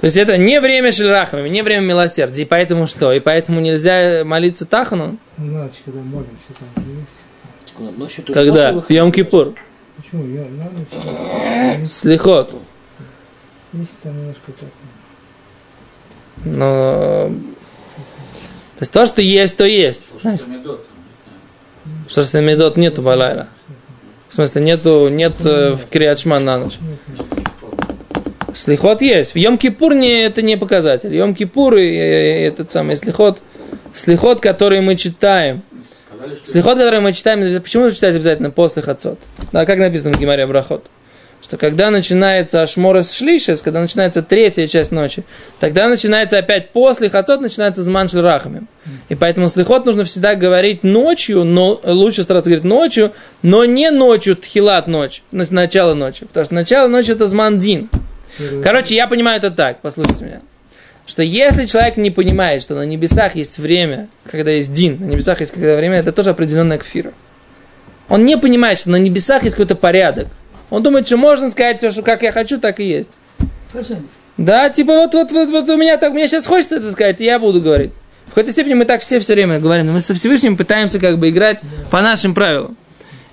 То 0.00 0.06
есть 0.06 0.16
это 0.16 0.36
не 0.36 0.60
время 0.60 0.90
шельрахами, 0.90 1.48
не 1.48 1.62
время 1.62 1.82
милосердия, 1.86 2.42
и 2.42 2.44
поэтому 2.44 2.88
что? 2.88 3.12
И 3.12 3.20
поэтому 3.20 3.60
нельзя 3.60 4.24
молиться 4.24 4.66
Тахану? 4.66 5.16
Ночь, 5.36 5.82
когда 5.84 6.00
молимся, 6.00 6.32
там 6.58 6.84
есть. 6.88 7.98
Ночью 7.98 8.24
Когда? 8.34 8.72
В 8.72 8.90
Йом-Кипур. 8.90 9.54
Почему? 9.96 10.26
Я 10.26 10.42
на 10.42 10.68
ночь. 10.70 11.88
Слихот. 11.88 12.56
Есть 13.72 13.98
там 14.02 14.18
немножко 14.18 14.52
так. 14.52 14.68
Но... 16.44 17.30
То 18.76 18.82
есть 18.82 18.92
то, 18.92 19.06
что 19.06 19.22
есть, 19.22 19.56
то 19.56 19.64
есть. 19.64 20.12
Что 22.08 22.24
с 22.24 22.34
медот 22.34 22.76
нету 22.76 23.02
балайра. 23.02 23.48
В 24.32 24.34
смысле, 24.34 24.62
нету, 24.62 25.08
нет 25.10 25.34
э, 25.44 25.74
в 25.74 25.90
Криачман 25.90 26.42
на 26.42 26.56
ночь. 26.56 26.78
Слихот 28.54 29.02
есть. 29.02 29.34
В 29.34 29.36
Йом-Кипур 29.36 29.94
не, 29.94 30.24
это 30.24 30.40
не 30.40 30.56
показатель. 30.56 31.14
Йом-Кипур 31.14 31.78
и, 31.78 31.84
и 31.84 32.46
этот 32.46 32.70
самый 32.70 32.96
слихот, 32.96 33.42
слихот, 33.92 34.40
который 34.40 34.80
мы 34.80 34.96
читаем– 34.96 35.62
Слихот, 36.44 36.78
который 36.78 37.00
мы 37.00 37.12
читаем, 37.12 37.60
почему 37.60 37.82
нужно 37.84 37.96
читать 37.96 38.14
обязательно 38.14 38.50
после 38.50 38.80
хацот? 38.80 39.18
Да, 39.50 39.66
как 39.66 39.78
написано 39.78 40.14
в 40.14 40.20
Гимаре 40.20 40.46
Брахот? 40.46 40.86
Что 41.42 41.56
когда 41.56 41.90
начинается 41.90 42.62
Ашморес 42.62 43.12
Шлишес, 43.12 43.62
когда 43.62 43.80
начинается 43.80 44.22
третья 44.22 44.66
часть 44.68 44.92
ночи, 44.92 45.24
тогда 45.58 45.88
начинается 45.88 46.38
опять 46.38 46.70
после 46.70 47.10
хацот, 47.10 47.40
начинается 47.40 47.82
Зман 47.82 48.08
Рахами. 48.12 48.62
И 49.08 49.14
поэтому 49.14 49.48
слихот 49.48 49.84
нужно 49.84 50.04
всегда 50.04 50.36
говорить 50.36 50.84
ночью, 50.84 51.44
но 51.44 51.80
лучше 51.84 52.22
стараться 52.22 52.48
говорить 52.48 52.64
ночью, 52.64 53.12
но 53.42 53.64
не 53.64 53.90
ночью, 53.90 54.36
тхилат 54.36 54.86
ночь, 54.86 55.22
начало 55.32 55.94
ночи. 55.94 56.26
Потому 56.26 56.44
что 56.44 56.54
начало 56.54 56.88
ночи 56.88 57.10
это 57.10 57.26
Зман 57.26 57.58
Дин. 57.58 57.90
Короче, 58.62 58.94
я 58.94 59.08
понимаю 59.08 59.38
это 59.38 59.50
так, 59.50 59.80
послушайте 59.82 60.24
меня 60.24 60.40
что 61.04 61.22
если 61.22 61.66
человек 61.66 61.96
не 61.96 62.10
понимает, 62.10 62.62
что 62.62 62.74
на 62.74 62.82
небесах 62.82 63.34
есть 63.34 63.58
время, 63.58 64.08
когда 64.30 64.50
есть 64.52 64.72
дин, 64.72 64.98
на 65.00 65.06
небесах 65.06 65.40
есть 65.40 65.52
когда 65.52 65.76
время, 65.76 65.96
это 65.96 66.12
тоже 66.12 66.30
определенная 66.30 66.78
кфира. 66.78 67.12
Он 68.08 68.24
не 68.24 68.36
понимает, 68.38 68.78
что 68.78 68.90
на 68.90 68.96
небесах 68.96 69.42
есть 69.42 69.56
какой-то 69.56 69.74
порядок. 69.74 70.28
Он 70.72 70.82
думает, 70.82 71.06
что 71.06 71.18
можно 71.18 71.50
сказать, 71.50 71.92
что 71.92 72.00
как 72.00 72.22
я 72.22 72.32
хочу, 72.32 72.58
так 72.58 72.80
и 72.80 72.84
есть. 72.84 73.10
Да, 74.38 74.70
типа 74.70 74.94
вот, 74.94 75.12
вот, 75.12 75.30
вот, 75.30 75.50
вот 75.50 75.68
у 75.68 75.76
меня 75.76 75.98
так, 75.98 76.14
мне 76.14 76.26
сейчас 76.26 76.46
хочется 76.46 76.76
это 76.76 76.90
сказать, 76.92 77.20
и 77.20 77.24
я 77.24 77.38
буду 77.38 77.60
говорить. 77.60 77.90
В 78.24 78.28
какой-то 78.30 78.52
степени 78.52 78.72
мы 78.72 78.86
так 78.86 79.02
все 79.02 79.20
все 79.20 79.34
время 79.34 79.60
говорим, 79.60 79.88
но 79.88 79.92
мы 79.92 80.00
со 80.00 80.14
Всевышним 80.14 80.56
пытаемся 80.56 80.98
как 80.98 81.18
бы 81.18 81.28
играть 81.28 81.60
по 81.90 82.00
нашим 82.00 82.32
правилам. 82.32 82.78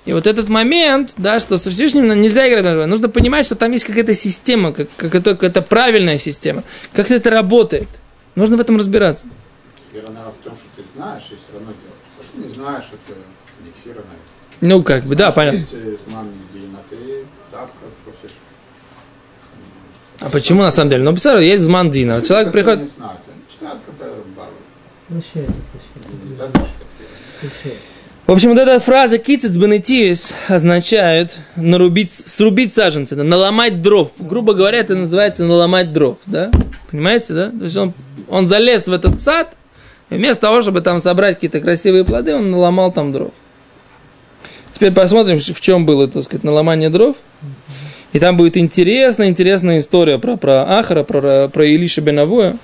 И 0.04 0.12
вот 0.12 0.26
этот 0.26 0.50
момент, 0.50 1.14
да, 1.16 1.40
что 1.40 1.56
со 1.56 1.70
Всевышним 1.70 2.08
нельзя 2.20 2.46
играть 2.46 2.86
нужно 2.86 3.08
понимать, 3.08 3.46
что 3.46 3.54
там 3.54 3.72
есть 3.72 3.84
какая-то 3.84 4.12
система, 4.12 4.74
как, 4.74 4.88
как 4.98 5.14
это, 5.14 5.30
какая-то 5.30 5.62
правильная 5.62 6.18
система, 6.18 6.62
как 6.92 7.10
это 7.10 7.30
работает. 7.30 7.88
Нужно 8.34 8.58
в 8.58 8.60
этом 8.60 8.76
разбираться. 8.76 9.24
Вера, 9.94 10.08
наверное, 10.08 10.34
в 10.38 10.44
том, 10.44 10.52
что 10.56 10.82
ты 10.82 10.86
знаешь, 10.94 11.22
и 11.30 11.36
все 11.36 11.54
равно 11.54 11.72
делаешь. 11.72 12.18
То, 12.18 12.22
что 12.22 12.46
не 12.46 12.54
знаешь, 12.54 12.84
это 12.92 13.18
не 13.64 13.72
хера, 13.82 14.02
Ну, 14.60 14.82
как 14.82 15.04
бы, 15.04 15.16
да, 15.16 15.30
понятно. 15.30 15.56
Есть 15.56 15.72
А 20.20 20.28
почему 20.30 20.62
на 20.62 20.70
самом 20.70 20.90
деле? 20.90 21.02
Ну, 21.02 21.12
представляю, 21.12 21.46
есть 21.46 21.62
зман 21.62 21.90
Дина. 21.90 22.20
Человек 22.20 22.52
приходит... 22.52 22.82
Это, 22.82 23.14
вообще. 25.08 25.46
В 28.26 28.32
общем, 28.32 28.50
вот 28.50 28.58
эта 28.58 28.78
фраза 28.78 29.18
«кицец 29.18 29.56
бенетиус» 29.56 30.32
означает 30.46 31.36
нарубить, 31.56 32.12
срубить 32.12 32.72
саженцы, 32.72 33.16
наломать 33.16 33.82
дров. 33.82 34.12
Грубо 34.18 34.54
говоря, 34.54 34.78
это 34.78 34.94
называется 34.94 35.44
наломать 35.44 35.92
дров, 35.92 36.18
да? 36.26 36.50
Понимаете, 36.90 37.32
да? 37.32 37.50
То 37.50 37.64
есть 37.64 37.76
он, 37.76 37.92
он 38.28 38.46
залез 38.46 38.86
в 38.86 38.92
этот 38.92 39.20
сад, 39.20 39.56
и 40.10 40.14
вместо 40.14 40.42
того, 40.42 40.62
чтобы 40.62 40.80
там 40.80 41.00
собрать 41.00 41.36
какие-то 41.36 41.60
красивые 41.60 42.04
плоды, 42.04 42.36
он 42.36 42.50
наломал 42.50 42.92
там 42.92 43.10
дров. 43.12 43.32
Теперь 44.70 44.92
посмотрим, 44.92 45.38
в 45.38 45.60
чем 45.60 45.84
было, 45.84 46.06
так 46.06 46.22
сказать, 46.22 46.44
наломание 46.44 46.88
дров. 46.90 47.16
И 48.12 48.18
там 48.18 48.36
будет 48.36 48.56
интересная, 48.56 49.28
интересная 49.28 49.78
история 49.78 50.18
про, 50.18 50.36
про 50.36 50.78
Ахара, 50.78 51.04
про, 51.04 51.48
про 51.48 51.64
Илиша 51.64 52.00
Бенавуя. 52.00 52.56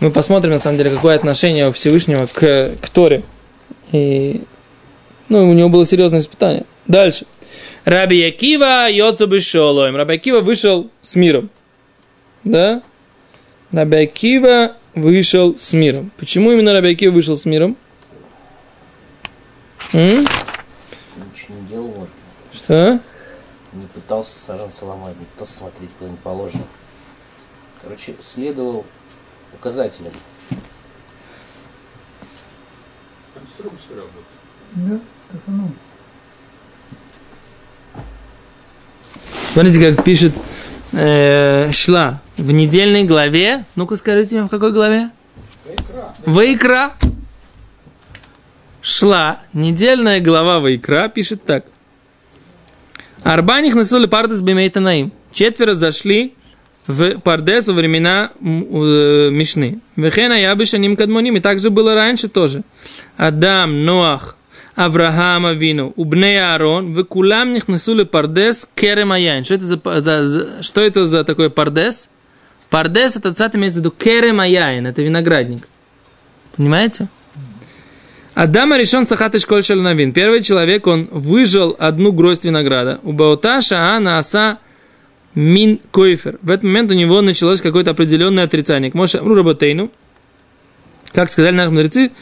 Мы 0.00 0.10
посмотрим, 0.10 0.52
на 0.52 0.58
самом 0.58 0.78
деле, 0.78 0.90
какое 0.90 1.14
отношение 1.14 1.68
у 1.68 1.72
Всевышнего 1.72 2.26
к, 2.26 2.72
к 2.80 2.90
Торе. 2.90 3.22
И, 3.92 4.42
ну, 5.28 5.48
у 5.48 5.52
него 5.54 5.68
было 5.68 5.86
серьезное 5.86 6.20
испытание. 6.20 6.64
Дальше. 6.86 7.26
Раби 7.84 8.18
Якива 8.18 8.88
Йоца 8.90 9.26
Бешолоем. 9.26 9.96
Раби 9.96 10.14
Якива 10.14 10.40
вышел 10.40 10.90
с 11.02 11.16
миром. 11.16 11.50
Да? 12.44 12.82
Раби 13.72 13.98
Акива 13.98 14.72
вышел 14.94 15.56
с 15.58 15.72
миром. 15.72 16.10
Почему 16.18 16.52
именно 16.52 16.72
Раби 16.72 16.92
Акива 16.92 17.12
вышел 17.12 17.36
с 17.36 17.46
миром? 17.46 17.76
М? 19.92 20.26
Что? 22.52 23.00
Не 23.72 23.86
пытался 23.86 24.38
саженца 24.38 24.84
ломать, 24.84 25.18
не 25.18 25.24
пытался 25.26 25.58
смотреть, 25.58 25.90
куда 25.98 26.10
не 26.10 26.16
положено. 26.16 26.64
Короче, 27.82 28.16
следовал 28.20 28.84
указателям. 29.54 30.12
Конструкция 33.34 33.96
работает. 33.96 34.26
Да, 34.72 35.00
так 35.30 35.40
оно. 35.46 35.70
Смотрите, 39.52 39.94
как 39.94 40.04
пишет 40.04 40.32
э, 40.92 41.70
Шла 41.72 42.20
в 42.36 42.50
недельной 42.52 43.04
главе. 43.04 43.64
Ну-ка 43.76 43.96
скажите 43.96 44.36
мне, 44.36 44.44
в 44.44 44.48
какой 44.48 44.72
главе? 44.72 45.10
Икра. 45.66 46.14
Вайкра. 46.26 46.92
Шла, 48.82 49.40
недельная 49.52 50.20
глава 50.20 50.58
Вайкра, 50.58 51.08
пишет 51.08 51.44
так. 51.44 51.66
Арбаних 53.22 53.74
насули 53.74 54.06
пардес 54.06 54.40
бимейтанаим. 54.40 55.12
Четверо 55.32 55.74
зашли 55.74 56.34
в 56.86 57.18
Пардес 57.20 57.68
во 57.68 57.74
времена 57.74 58.30
э, 58.40 59.28
Мишны. 59.30 59.80
Вехена 59.96 60.40
ябиша 60.40 60.78
ним 60.78 60.96
кадмоним. 60.96 61.36
И 61.36 61.40
также 61.40 61.70
было 61.70 61.94
раньше 61.94 62.28
тоже. 62.28 62.62
Адам, 63.16 63.84
Ноах, 63.84 64.36
Авраам 64.74 65.46
Авину, 65.46 65.92
Убней 65.96 66.40
Аарон, 66.42 66.94
вы 66.94 67.04
кулам 67.04 67.52
нихнесули 67.52 68.04
Пардес 68.04 68.68
керем 68.74 69.12
аяйн. 69.12 69.44
Что 69.44 69.54
это 69.54 69.66
за, 69.66 69.80
за- 70.00 70.28
за- 70.28 70.62
что 70.62 70.80
это 70.80 71.06
за 71.06 71.22
такой 71.24 71.50
Пардес? 71.50 72.08
Пардес 72.70 73.16
это 73.16 73.34
цат 73.34 73.54
имеется 73.54 73.80
в 73.80 73.84
виду 73.84 73.94
керем 73.96 74.40
аяйн, 74.40 74.86
это 74.86 75.02
виноградник. 75.02 75.68
Понимаете? 76.56 77.08
Адама 78.40 78.78
решен 78.78 79.06
сахат 79.06 79.38
школь 79.38 79.62
навин. 79.68 80.14
Первый 80.14 80.42
человек, 80.42 80.86
он 80.86 81.08
выжил 81.10 81.76
одну 81.78 82.10
гроздь 82.10 82.46
винограда. 82.46 82.98
У 83.02 83.12
Бауташа 83.12 83.94
Ана 83.94 84.16
Аса 84.16 84.60
Мин 85.34 85.78
Койфер. 85.90 86.38
В 86.40 86.50
этот 86.50 86.62
момент 86.62 86.90
у 86.90 86.94
него 86.94 87.20
началось 87.20 87.60
какое-то 87.60 87.90
определенное 87.90 88.44
отрицание. 88.44 88.90
К 88.90 88.94
Моше 88.94 89.18
Амру 89.18 89.44
как 91.12 91.28
сказали 91.28 91.54
наши 91.54 91.70
мудрецы, 91.70 92.12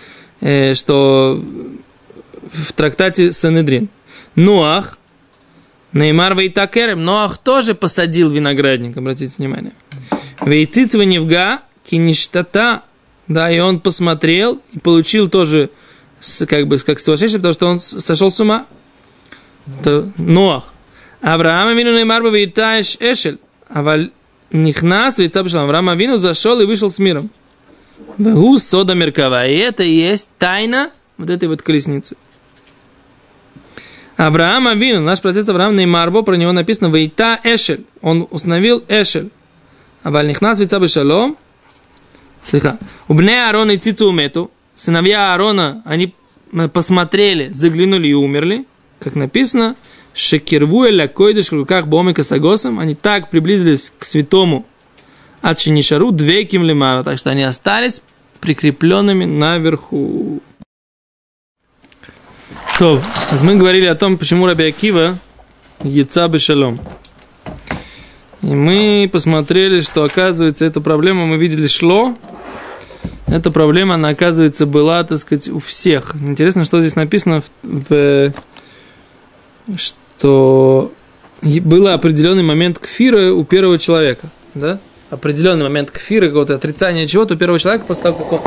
э, 0.41 0.75
что 0.75 1.41
в 2.53 2.73
трактате 2.73 3.31
Санедрин. 3.31 3.89
Ноах, 4.35 4.99
Неймар 5.93 6.35
Вейтакерем, 6.35 7.05
Ноах 7.05 7.39
тоже 7.39 7.77
посадил 7.77 8.29
виноградник, 8.29 8.97
обратите 8.97 9.35
внимание. 9.39 9.73
Вейцицва 10.45 11.03
Невга, 11.03 11.61
Киништата, 11.89 12.83
да, 13.29 13.53
и 13.53 13.61
он 13.61 13.79
посмотрел 13.79 14.61
и 14.73 14.81
получил 14.81 15.29
тоже, 15.29 15.71
как 16.49 16.67
бы, 16.67 16.79
как 16.79 16.99
совершенство, 16.99 17.39
потому 17.39 17.55
что 17.55 17.67
он 17.67 17.81
сошел 17.81 18.31
с 18.31 18.41
ума. 18.41 18.67
Это 19.81 20.11
Ноах. 20.17 20.65
Авраам 21.21 21.69
Авину 21.69 21.93
Неймар 21.93 22.23
Вейтаеш 22.23 22.97
Эшель, 23.01 23.39
Аваль 23.69 24.11
Нихнас 24.51 25.19
Вейца 25.19 25.43
Бешалам. 25.43 25.65
Авраам 25.65 25.89
Авину 25.89 26.17
зашел 26.17 26.61
и 26.61 26.65
вышел 26.65 26.91
с 26.91 26.99
миром. 26.99 27.31
Вегу 28.17 28.59
сода 28.59 28.95
меркава. 28.95 29.47
И 29.47 29.57
это 29.57 29.83
и 29.83 29.91
есть 29.91 30.29
тайна 30.39 30.91
вот 31.17 31.31
этой 31.31 31.49
вот 31.49 31.63
колесницы. 31.63 32.17
Авраам 34.17 34.67
Авину, 34.69 35.01
наш 35.01 35.21
процесс 35.21 35.49
Авраам 35.49 35.77
Неймарбо, 35.77 36.23
про 36.23 36.37
него 36.37 36.53
написано 36.53 36.95
Вейта 36.95 37.41
Эшель. 37.45 37.85
Он 38.01 38.27
установил 38.31 38.83
Эшель. 38.89 39.31
Аваль 40.03 40.29
Нихнас 40.29 40.59
Вейца 40.59 40.79
Бешалом. 40.79 41.37
Слыха. 42.43 42.79
У 43.09 43.15
Бне 43.15 43.45
Аарона 43.45 43.73
и 43.73 43.79
Цицу 43.79 44.09
умету. 44.09 44.51
Сыновья 44.79 45.33
Аарона, 45.33 45.83
они 45.85 46.15
м, 46.53 46.71
посмотрели, 46.71 47.49
заглянули 47.49 48.07
и 48.07 48.13
умерли. 48.13 48.65
Как 49.01 49.17
написано, 49.17 49.75
Шекерву 50.15 50.85
эля 50.85 51.09
койдыш 51.09 51.51
в 51.51 51.55
руках 51.55 51.89
Бомика 51.89 52.23
Сагосом. 52.23 52.79
Они 52.79 52.95
так 52.95 53.29
приблизились 53.29 53.93
к 53.99 54.05
святому 54.05 54.65
от 55.43 55.59
Шинишару 55.59 56.13
двейким 56.13 56.63
лимара. 56.63 57.03
Так 57.03 57.19
что 57.19 57.31
они 57.31 57.43
остались 57.43 58.03
прикрепленными 58.39 59.25
наверху. 59.25 60.41
То, 62.79 63.03
мы 63.43 63.57
говорили 63.57 63.87
о 63.87 63.97
том, 63.97 64.17
почему 64.17 64.47
Раби 64.47 64.63
Акива 64.63 65.19
яйца 65.83 66.29
бешалом. 66.29 66.79
И 68.43 68.55
мы 68.55 69.11
посмотрели, 69.13 69.81
что 69.81 70.05
оказывается 70.05 70.65
эта 70.65 70.81
проблема, 70.81 71.27
мы 71.27 71.37
видели 71.37 71.67
шло. 71.67 72.17
Эта 73.31 73.51
проблема, 73.51 73.95
она 73.95 74.09
оказывается 74.09 74.65
была, 74.67 75.05
так 75.05 75.19
сказать, 75.19 75.49
у 75.49 75.59
всех. 75.61 76.15
Интересно, 76.17 76.65
что 76.65 76.81
здесь 76.81 76.97
написано 76.97 77.43
в, 77.63 77.83
в- 77.91 78.33
что 79.77 80.93
был 81.43 81.89
определенный 81.89 82.43
момент 82.43 82.79
кфира 82.79 83.33
у 83.33 83.45
первого 83.45 83.79
человека, 83.79 84.29
да? 84.55 84.79
Определенный 85.11 85.65
момент 85.65 85.91
кфира, 85.91 86.27
какого-то 86.29 86.55
отрицания 86.55 87.07
чего-то 87.07 87.35
у 87.35 87.37
первого 87.37 87.59
человека 87.59 87.85
после 87.87 88.03
того, 88.05 88.25
как 88.25 88.33
он... 88.33 88.41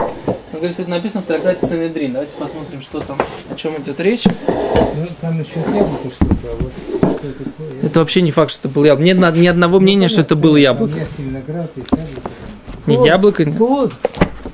Он 0.53 0.57
говорит, 0.59 0.73
что 0.73 0.81
это 0.83 0.91
написано 0.91 1.21
в 1.21 1.25
трактате 1.25 1.65
Санедрин. 1.65 2.11
Давайте 2.13 2.33
посмотрим, 2.37 2.81
что 2.81 2.99
там, 2.99 3.17
о 3.49 3.55
чем 3.55 3.81
идет 3.81 3.99
речь. 3.99 4.25
Ну, 4.25 5.07
там 5.21 5.39
еще 5.39 5.59
яблоко 5.59 6.09
что-то, 6.13 6.35
а 6.43 6.55
вот 6.59 6.71
что 7.19 7.43
такое? 7.43 7.81
Это 7.81 7.99
вообще 7.99 8.21
не 8.21 8.31
факт, 8.31 8.51
что 8.51 8.67
это 8.67 8.69
был 8.69 8.83
яблоко. 8.83 9.03
Нет 9.05 9.35
ни 9.37 9.47
одного 9.47 9.79
мнения, 9.79 10.07
что 10.07 10.21
это 10.21 10.35
было 10.35 10.57
яблоко. 10.57 10.93
Есть 10.99 11.17
яблоко. 11.19 11.69
Нет, 12.85 13.05
яблоко 13.05 13.45
нет. 13.45 13.57
Вот. 13.57 13.93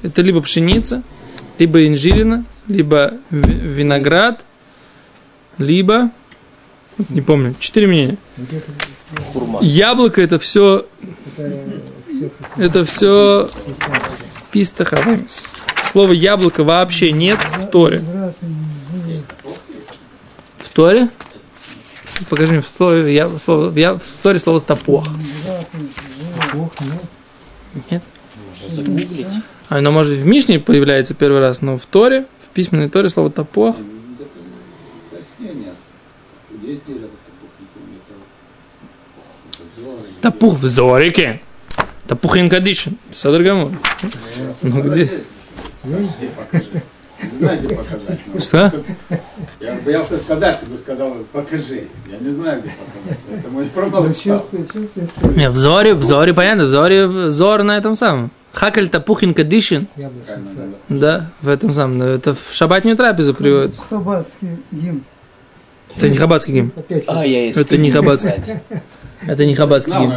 Это 0.03 0.21
либо 0.21 0.41
пшеница, 0.41 1.03
либо 1.57 1.87
инжирина, 1.87 2.45
либо 2.67 3.13
ви- 3.29 3.53
виноград, 3.53 4.45
либо... 5.57 6.11
Не 7.09 7.21
помню, 7.21 7.55
четыре 7.59 7.87
мнения. 7.87 8.17
Хурма. 9.33 9.59
Яблоко 9.61 10.19
это 10.21 10.39
все, 10.39 10.87
это 12.57 12.85
все 12.85 13.49
пистахавемис. 14.51 15.43
Слова 15.91 16.11
яблоко 16.11 16.63
вообще 16.63 17.11
нет 17.11 17.39
в 17.57 17.67
Торе. 17.67 18.03
В 20.59 20.73
Торе? 20.73 21.09
Покажи 22.29 22.53
мне 22.53 22.61
в 22.61 22.67
слове, 22.67 23.13
я, 23.13 23.29
слово, 23.37 23.77
я, 23.77 23.93
в 23.95 24.01
Торе 24.23 24.39
слово 24.39 24.59
нет. 24.59 25.03
Нет? 27.91 28.03
Можно 28.49 28.75
загуглить. 28.75 29.27
Оно, 29.69 29.91
может, 29.91 30.13
в 30.17 30.25
Мишне 30.25 30.59
появляется 30.59 31.13
первый 31.13 31.39
раз, 31.41 31.61
но 31.61 31.77
в 31.77 31.85
Торе, 31.85 32.25
в 32.45 32.49
письменной 32.53 32.89
Торе 32.89 33.09
слово 33.09 33.29
пояснение. 35.11 35.73
Есть 36.63 36.81
дерево 36.87 37.09
топух, 40.21 40.59
в 40.59 40.67
Зорике. 40.67 41.41
Топух 42.07 42.37
инкадишин. 42.37 42.97
Садргамур. 43.11 43.71
Ну 44.61 44.81
где? 44.81 45.09
Где 45.83 46.27
покажи? 46.35 46.81
Не 47.31 47.37
знаю, 47.37 47.59
где 47.59 47.75
показать. 47.75 48.19
но- 48.33 48.39
Что? 48.39 48.73
Я 49.59 49.75
боялся 49.83 50.17
сказать, 50.17 50.59
ты 50.59 50.65
бы 50.67 50.77
сказал, 50.77 51.15
покажи. 51.31 51.87
Я 52.11 52.19
не 52.19 52.29
знаю, 52.31 52.61
где 52.61 52.69
показать. 52.71 53.19
Поэтому 53.29 53.59
я 53.61 53.65
Ну, 53.65 53.71
промолчал. 53.71 54.39
чувствую, 54.39 54.65
чувствую, 54.71 55.07
Не, 55.35 55.49
в 55.49 55.57
Зоре, 55.57 55.93
в 55.95 56.03
Зоре, 56.03 56.33
понятно, 56.33 56.65
в 56.65 56.69
Зоре, 56.69 57.29
Зор 57.29 57.63
на 57.63 57.77
этом 57.77 57.95
самом. 57.95 58.31
Инкадишин. 59.23 59.87
яблочный 59.95 60.45
сад. 60.45 60.65
Да, 60.89 61.29
в 61.41 61.49
этом 61.49 61.71
самом. 61.71 61.97
но 61.97 62.05
Это 62.05 62.33
в 62.33 62.51
шабатную 62.51 62.97
трапезу 62.97 63.33
приводится. 63.33 63.81
Хабатский 63.89 64.57
гимн. 64.71 65.03
Это 65.95 66.09
не 66.09 66.17
хабатский 66.17 66.53
гимн. 66.53 66.71
А, 67.07 67.25
я 67.25 67.51
Это 67.51 67.77
не 67.77 67.91
хабатский. 67.91 68.33
Это 69.25 69.45
не 69.45 69.55
хабатский 69.55 69.93
гимн. 69.93 70.13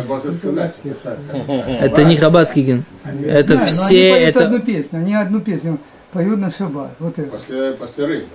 Это 1.80 2.04
не 2.04 2.16
хабатский 2.16 2.62
гимн. 2.62 2.84
Это 3.24 3.66
все, 3.66 4.14
они 4.14 4.24
поют 4.24 4.36
это... 4.36 4.44
одну 4.46 4.60
песню, 4.60 4.98
они 4.98 5.14
одну 5.14 5.40
песню 5.40 5.78
поют 6.12 6.38
на 6.38 6.50
шаббат. 6.50 6.92
Вот 6.98 7.18
это. 7.18 7.28
После, 7.30 7.72
после 7.72 8.06
рыбы. 8.06 8.26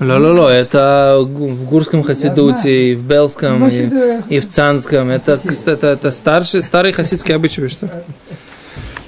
Ло-ло-ло, 0.00 0.48
это 0.48 1.18
в 1.20 1.64
Гурском 1.68 2.02
Хасидуте, 2.02 2.92
и 2.92 2.94
в 2.94 3.02
Белском, 3.02 3.58
Значит, 3.58 3.92
и, 4.28 4.36
и 4.36 4.40
в 4.40 4.48
Цанском. 4.48 5.10
Это, 5.10 5.38
это, 5.66 5.86
это 5.86 6.10
старший, 6.10 6.62
старый 6.62 6.92
хасидский 6.92 7.34
обычай, 7.34 7.68
что? 7.68 7.88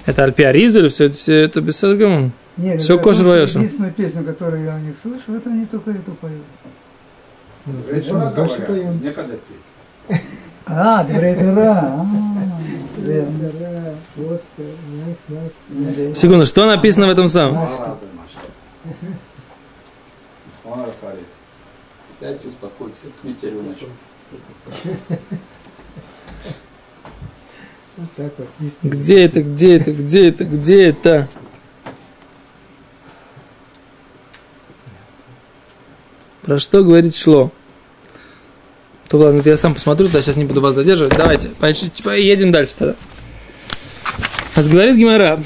Это 0.07 0.25
Альпиаризель, 0.25 0.89
все, 0.89 1.11
все 1.11 1.45
это 1.45 1.61
без 1.61 1.79
Садгамон. 1.79 2.33
Нет, 2.57 2.81
кошер 2.81 3.03
просто 3.03 3.25
Ваеша. 3.25 3.59
Единственную 3.59 3.93
песню, 3.93 4.25
которую 4.25 4.65
я 4.65 4.75
у 4.77 4.79
них 4.79 4.95
слышу, 5.01 5.35
это 5.35 5.51
они 5.51 5.67
только 5.67 5.91
эту 5.91 6.13
поют. 6.13 6.45
Поем. 8.67 9.03
Некогда 9.03 9.39
петь. 10.09 10.21
А, 10.67 11.05
нас, 11.05 11.17
нас, 15.69 16.19
Секунду, 16.19 16.47
что 16.47 16.65
написано 16.65 17.07
в 17.07 17.11
этом 17.11 17.29
самом? 17.29 17.69
Он 20.75 20.85
Рафаэль. 20.85 21.25
Сядьте, 22.19 22.49
успокойтесь, 22.49 22.97
смейте 23.21 23.51
рюмочку. 23.51 23.87
вот 27.97 28.09
так 28.17 28.33
вот. 28.39 28.49
Где 28.83 29.25
это, 29.25 29.43
где 29.43 29.77
это, 29.77 29.93
где 29.93 30.29
это, 30.29 30.45
где 30.45 30.85
это? 30.87 31.29
Про 36.43 36.59
что 36.59 36.83
говорит 36.83 37.15
шло? 37.15 37.53
То 39.09 39.19
ладно, 39.19 39.39
это 39.39 39.51
я 39.51 39.57
сам 39.57 39.75
посмотрю, 39.75 40.09
да, 40.09 40.23
сейчас 40.23 40.37
не 40.37 40.45
буду 40.45 40.61
вас 40.61 40.75
задерживать. 40.75 41.17
Давайте, 41.17 41.51
поедем 42.03 42.51
дальше 42.51 42.75
тогда. 42.77 42.97
Аз 44.57 44.69
говорит 44.69 44.97
Гимара, 44.97 45.41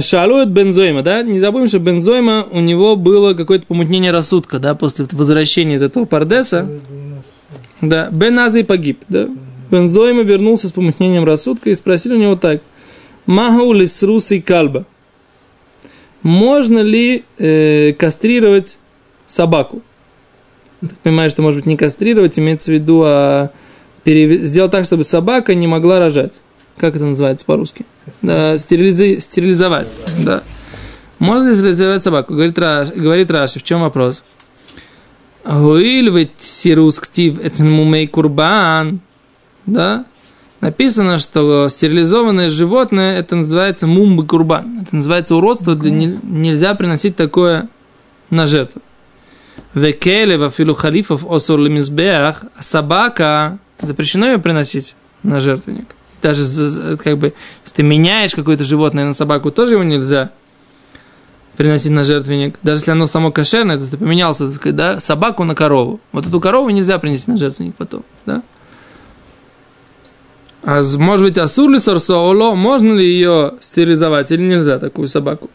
Шалует 0.00 0.50
Бензойма, 0.50 1.02
да? 1.02 1.22
Не 1.22 1.38
забудем, 1.38 1.66
что 1.66 1.78
Бензойма 1.78 2.46
у 2.50 2.60
него 2.60 2.96
было 2.96 3.34
какое-то 3.34 3.66
помутнение 3.66 4.10
рассудка, 4.10 4.58
да, 4.58 4.74
после 4.74 5.06
возвращения 5.12 5.76
из 5.76 5.82
этого 5.82 6.04
Пардеса. 6.04 6.68
Да, 7.80 8.08
Бен 8.10 8.38
Азай 8.38 8.64
погиб, 8.64 9.02
да. 9.08 9.28
Бензойма 9.70 10.22
вернулся 10.22 10.68
с 10.68 10.72
помутнением 10.72 11.24
рассудка 11.24 11.70
и 11.70 11.74
спросили 11.74 12.14
у 12.14 12.18
него 12.18 12.36
так. 12.36 12.60
Махау 13.26 13.72
лисрус 13.72 14.32
и 14.32 14.40
кальба. 14.40 14.86
Можно 16.22 16.80
ли 16.80 17.24
э, 17.38 17.92
кастрировать 17.92 18.78
собаку? 19.26 19.82
Ты 20.80 20.90
понимаешь, 21.02 21.30
что 21.30 21.42
может 21.42 21.60
быть 21.60 21.66
не 21.66 21.76
кастрировать, 21.76 22.38
имеется 22.38 22.70
в 22.70 22.74
виду, 22.74 23.02
а 23.04 23.50
перев... 24.02 24.42
сделать 24.42 24.72
так, 24.72 24.84
чтобы 24.84 25.04
собака 25.04 25.54
не 25.54 25.66
могла 25.66 25.98
рожать. 25.98 26.42
Как 26.80 26.96
это 26.96 27.04
называется 27.04 27.44
по-русски? 27.44 27.84
Да, 28.22 28.56
стерилизи... 28.56 29.20
стерилизовать. 29.20 29.92
Да. 30.24 30.42
Можно 31.18 31.48
ли 31.48 31.54
стерилизовать 31.54 32.02
собаку? 32.02 32.32
Говорит, 32.32 32.58
Раш... 32.58 32.88
говорит 32.88 33.30
Раши, 33.30 33.58
в 33.58 33.62
чем 33.62 33.82
вопрос? 33.82 34.24
Гуиль 35.44 36.08
ведь 36.08 36.30
сирус 36.38 36.98
ктив 36.98 37.38
мумей 37.58 38.06
курбан. 38.06 39.00
Да? 39.66 40.06
Написано, 40.62 41.18
что 41.18 41.68
стерилизованное 41.68 42.48
животное, 42.48 43.18
это 43.18 43.36
называется 43.36 43.86
мумбы 43.86 44.26
курбан. 44.26 44.80
Это 44.80 44.96
называется 44.96 45.36
уродство, 45.36 45.74
для, 45.74 45.90
не, 45.90 46.18
нельзя 46.22 46.74
приносить 46.74 47.14
такое 47.14 47.68
на 48.30 48.46
жертву. 48.46 48.80
Векеле 49.74 50.38
вафилу 50.38 50.72
халифов 50.72 51.30
осур 51.30 51.60
а 51.60 52.34
собака, 52.60 53.58
запрещено 53.82 54.28
ее 54.28 54.38
приносить 54.38 54.94
на 55.22 55.40
жертвенник. 55.40 55.94
Даже 56.22 56.96
как 56.98 57.18
бы, 57.18 57.32
если 57.64 57.76
ты 57.76 57.82
меняешь 57.82 58.34
какое-то 58.34 58.64
животное 58.64 59.04
на 59.06 59.14
собаку, 59.14 59.50
тоже 59.50 59.74
его 59.74 59.82
нельзя 59.82 60.30
приносить 61.56 61.92
на 61.92 62.04
жертвенник. 62.04 62.58
Даже 62.62 62.80
если 62.80 62.92
оно 62.92 63.06
само 63.06 63.30
кошерное, 63.32 63.76
то 63.76 63.80
есть 63.80 63.92
ты 63.92 63.98
поменялся, 63.98 64.46
так 64.46 64.54
сказать, 64.54 64.76
да, 64.76 65.00
собаку 65.00 65.44
на 65.44 65.54
корову. 65.54 66.00
Вот 66.12 66.26
эту 66.26 66.40
корову 66.40 66.70
нельзя 66.70 66.98
принести 66.98 67.30
на 67.30 67.36
жертвенник 67.36 67.74
потом, 67.76 68.04
да? 68.26 68.42
А 70.62 70.82
может 70.98 71.24
быть, 71.24 71.38
асур 71.38 71.70
ли 71.70 71.78
сорсооло, 71.78 72.54
можно 72.54 72.92
ли 72.92 73.04
ее 73.04 73.54
стерилизовать 73.60 74.30
или 74.30 74.42
нельзя 74.42 74.78
такую 74.78 75.08
собаку? 75.08 75.50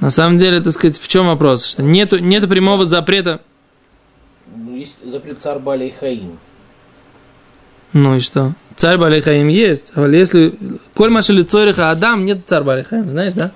На 0.00 0.10
самом 0.10 0.38
деле, 0.38 0.60
так 0.60 0.72
сказать, 0.72 0.98
в 0.98 1.08
чем 1.08 1.26
вопрос? 1.26 1.64
Что 1.64 1.82
нету, 1.82 2.18
нету 2.18 2.48
прямого 2.48 2.84
запрета. 2.84 3.40
Ну, 4.56 4.74
есть 4.76 5.04
запрет 5.04 5.40
царь 5.40 5.58
Балей 5.58 5.90
Хаим. 5.90 6.38
Ну 7.92 8.16
и 8.16 8.20
что? 8.20 8.52
Царь 8.76 8.98
Балихаим 8.98 9.48
есть, 9.48 9.92
а 9.94 10.06
если 10.06 10.54
коль 10.92 11.08
маши 11.08 11.32
лицориха 11.32 11.90
Адам, 11.90 12.26
нет 12.26 12.40
царь 12.44 12.62
Балихаим, 12.62 13.08
знаешь, 13.08 13.32
да? 13.32 13.50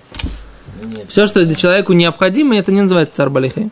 Нет. 0.83 1.05
Все, 1.09 1.27
что 1.27 1.55
человеку 1.55 1.93
необходимо, 1.93 2.57
это 2.57 2.73
не 2.73 2.81
называется 2.81 3.17
царь 3.17 3.29
Балихаим. 3.29 3.71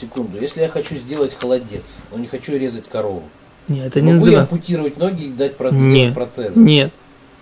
Секунду. 0.00 0.38
Если 0.40 0.60
я 0.62 0.68
хочу 0.68 0.94
сделать 0.94 1.36
холодец, 1.38 1.98
но 2.10 2.18
не 2.18 2.26
хочу 2.26 2.56
резать 2.56 2.88
корову, 2.88 3.24
Нет, 3.68 3.88
это 3.88 4.00
не 4.00 4.12
могу 4.12 4.24
я 4.26 4.38
называется. 4.38 4.54
ампутировать 4.54 4.96
ноги 4.96 5.24
и 5.24 5.28
дать 5.32 5.56
про- 5.56 5.70
Нет. 5.70 6.14
протезы? 6.14 6.58
Нет, 6.60 6.92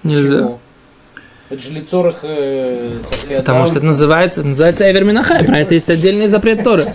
нельзя. 0.03 0.35
Почему? 0.39 0.61
Это 1.51 1.63
же 1.63 1.73
лицорах 1.73 2.21
э, 2.23 2.97
Потому 3.37 3.67
что 3.67 3.77
это 3.77 3.87
называется, 3.87 4.43
называется 4.43 4.91
Эвер 4.91 5.05
Минахай, 5.05 5.45
про 5.45 5.59
это 5.61 5.75
есть 5.75 5.89
отдельный 5.91 6.27
запрет 6.27 6.65
Торы. 6.65 6.93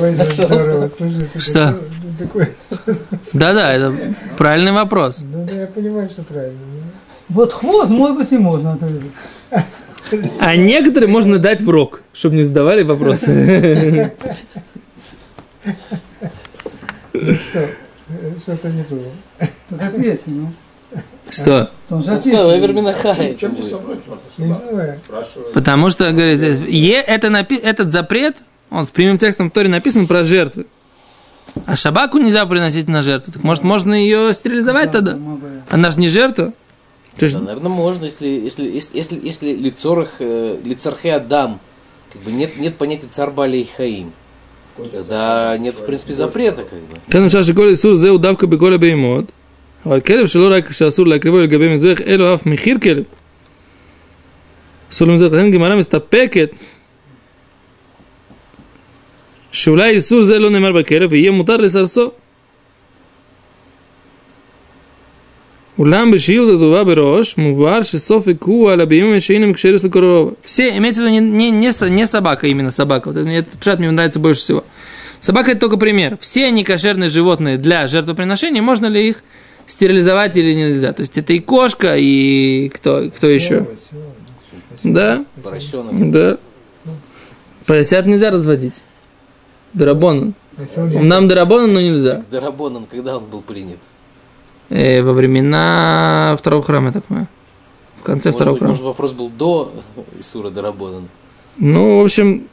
Ой, 0.00 0.14
да 0.14 0.26
здорово, 0.26 0.88
слушай. 0.88 1.20
ты 1.32 1.40
Что? 1.40 1.78
такой- 2.18 2.48
Да-да, 3.32 3.72
это 3.72 3.94
правильный 4.36 4.72
вопрос. 4.72 5.18
Ну 5.22 5.46
да, 5.46 5.54
я 5.60 5.66
понимаю, 5.66 6.08
что 6.10 6.22
правильно. 6.22 6.58
ну. 6.72 6.80
Вот 7.28 7.52
хвост, 7.52 7.90
может 7.90 8.16
быть, 8.18 8.32
и 8.32 8.38
можно 8.38 8.72
отрезать. 8.74 9.02
А 10.40 10.56
некоторые 10.56 11.08
можно 11.08 11.38
дать 11.38 11.60
в 11.62 11.70
рог, 11.70 12.02
чтобы 12.12 12.36
не 12.36 12.42
задавали 12.42 12.82
вопросы. 12.82 14.12
Что? 17.14 17.60
Э, 17.60 18.32
Что-то 18.42 18.68
не 18.68 18.82
то. 18.84 18.98
Так 19.70 19.82
ответьте, 19.94 20.22
ну. 20.30 20.52
Что? 21.30 21.70
Спрашиваю. 25.04 25.46
Потому 25.54 25.90
что, 25.90 26.10
говорит, 26.12 26.40
е, 26.68 27.00
это 27.00 27.28
напи- 27.28 27.60
этот 27.60 27.90
запрет, 27.90 28.36
он 28.71 28.85
в 28.85 28.91
прямым 28.91 29.17
текстом 29.17 29.49
в 29.49 29.53
Торе 29.53 29.69
написан 29.69 30.07
про 30.07 30.23
жертвы. 30.23 30.65
А 31.65 31.75
шабаку 31.75 32.17
нельзя 32.17 32.45
приносить 32.45 32.87
на 32.87 33.01
жертву. 33.03 33.33
Так 33.33 33.43
может, 33.43 33.63
можно 33.63 33.93
ее 33.93 34.33
стерилизовать 34.33 34.91
тогда? 34.91 35.17
Она 35.69 35.91
же 35.91 35.99
не 35.99 36.09
жертва. 36.09 36.53
То 37.17 37.25
есть, 37.25 37.35
Да, 37.35 37.41
наверное, 37.41 37.71
можно, 37.71 38.05
если, 38.05 38.27
если, 38.27 38.63
если, 38.69 38.97
если, 38.97 39.19
если 39.23 39.53
лицорах, 39.53 40.09
э, 40.19 40.59
лицархе 40.63 41.13
Адам, 41.13 41.59
как 42.13 42.21
бы 42.21 42.31
нет, 42.31 42.57
нет 42.57 42.77
понятия 42.77 43.07
царь 43.07 43.31
Балей 43.31 43.67
Хаим. 43.75 44.13
Тогда 44.93 45.57
нет, 45.57 45.79
в 45.79 45.85
принципе, 45.85 46.13
запрета, 46.13 46.63
как 46.63 46.79
бы. 46.79 46.95
כאן 47.11 47.21
למשל 47.23 47.43
שכל 47.43 47.67
איסור 47.69 47.95
זהו 47.95 48.17
דווקא 48.17 48.47
בכל 48.47 48.73
הבהמות, 48.73 49.31
אבל 49.85 49.99
כלב 50.01 50.25
שלא 50.27 50.49
רק 50.55 50.71
שאסור 50.71 51.07
להקריבו 51.07 51.41
לגבי 51.41 51.75
מזבח, 51.75 52.01
אלא 52.01 52.33
אף 52.33 52.45
מחיר 52.45 52.77
כלב. 52.79 53.03
אסור 54.91 55.07
למזבח, 55.07 55.33
לכן 55.33 55.51
גמרא 55.51 55.75
מסתפקת 55.75 56.49
Шуля 59.52 59.96
Исур 59.96 60.22
зело 60.22 60.50
немар 60.50 60.72
бакеров, 60.72 61.12
и 61.12 61.26
е 61.26 61.30
мутар 61.30 61.60
ли 61.60 61.70
сарсо. 61.70 62.12
Улам 65.76 66.10
бешил 66.10 66.46
за 66.46 66.58
това 66.58 66.84
берош, 66.84 67.36
мувар 67.36 67.84
шесов 67.84 68.28
и 68.28 68.34
куа, 68.34 68.76
лабиим 68.76 69.14
и 69.14 69.20
шейнам 69.20 69.54
кшерис 69.54 69.82
лакорова. 69.82 70.34
Все, 70.44 70.76
имеется 70.76 71.02
в 71.02 71.04
виду 71.06 71.14
не, 71.14 71.50
не, 71.50 71.72
не, 71.90 72.06
собака, 72.06 72.46
именно 72.46 72.70
собака. 72.70 73.08
Вот 73.08 73.16
этот 73.16 73.58
пшат 73.58 73.78
мне 73.78 73.90
нравится 73.90 74.20
больше 74.20 74.40
всего. 74.40 74.64
Собака 75.20 75.52
это 75.52 75.60
только 75.60 75.78
пример. 75.78 76.18
Все 76.20 76.50
некошерные 76.50 77.08
животные 77.08 77.56
для 77.56 77.86
жертвоприношения, 77.86 78.60
можно 78.60 78.86
ли 78.86 79.08
их 79.08 79.24
стерилизовать 79.66 80.36
или 80.36 80.52
нельзя? 80.52 80.92
То 80.92 81.00
есть 81.00 81.16
это 81.16 81.32
и 81.32 81.40
кошка, 81.40 81.96
и 81.96 82.68
кто, 82.68 83.10
кто 83.16 83.28
еще? 83.28 83.66
Да? 84.82 85.24
Поросенок. 85.42 86.10
Да. 86.10 86.38
Поросят 87.66 88.06
нельзя 88.06 88.30
разводить. 88.30 88.82
Дарабон. 89.72 90.34
Спасибо. 90.56 91.02
Нам 91.02 91.28
дарабон, 91.28 91.72
но 91.72 91.80
нельзя. 91.80 92.24
Дарабонан, 92.30 92.84
когда 92.86 93.16
он 93.16 93.24
был 93.24 93.40
принят? 93.40 93.78
Э, 94.68 95.02
во 95.02 95.12
времена 95.12 96.36
второго 96.38 96.62
храма, 96.62 96.88
я 96.88 96.92
так 96.92 97.04
понимаю. 97.04 97.28
В 98.00 98.02
конце 98.02 98.30
Может 98.30 98.36
второго 98.36 98.54
быть, 98.54 98.58
храма. 98.60 98.70
может, 98.70 98.84
вопрос 98.84 99.12
был 99.12 99.28
до 99.28 99.72
Исура 100.18 100.50
Дарабонан. 100.50 101.08
Ну, 101.58 102.00
в 102.00 102.04
общем, 102.04 102.48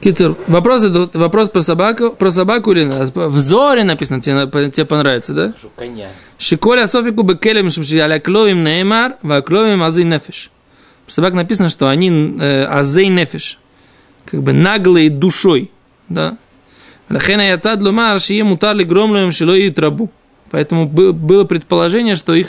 Китер, 0.00 0.34
вопрос, 0.46 0.82
вопрос 1.12 1.50
про 1.50 1.60
собаку, 1.60 2.10
про 2.10 2.30
собаку 2.30 2.72
или? 2.72 2.84
В 3.12 3.38
Зоре 3.38 3.84
написано, 3.84 4.20
тебе, 4.22 4.70
тебе 4.70 4.86
понравится, 4.86 5.34
да? 5.34 5.50
Скажу, 5.50 5.70
коня. 5.76 6.08
Шиколя 6.38 6.86
софику 6.86 7.22
бекелем 7.22 7.68
шимшиаля 7.68 8.18
кловим 8.18 8.64
неймар, 8.64 9.16
ва 9.22 9.42
кловим 9.42 9.82
азей 9.82 10.04
нефиш. 10.04 10.50
Про 11.04 11.12
собак 11.12 11.34
написано, 11.34 11.68
что 11.68 11.88
они 11.88 12.08
э, 12.40 12.64
азей 12.64 13.08
нефиш, 13.08 13.58
как 14.24 14.42
бы 14.42 14.52
наглые 14.52 15.10
душой, 15.10 15.70
да? 16.08 16.36
Лахена 17.08 17.48
яцад 17.48 17.82
ломар, 17.82 18.20
шие 18.20 18.44
мутар 18.44 18.76
ли 18.76 18.84
громлем 18.84 19.32
шило 19.32 19.52
и 19.56 19.70
трабу. 19.70 20.10
Поэтому 20.50 20.86
бы- 20.86 21.12
было 21.12 21.44
предположение, 21.44 22.16
что 22.16 22.34
их 22.34 22.48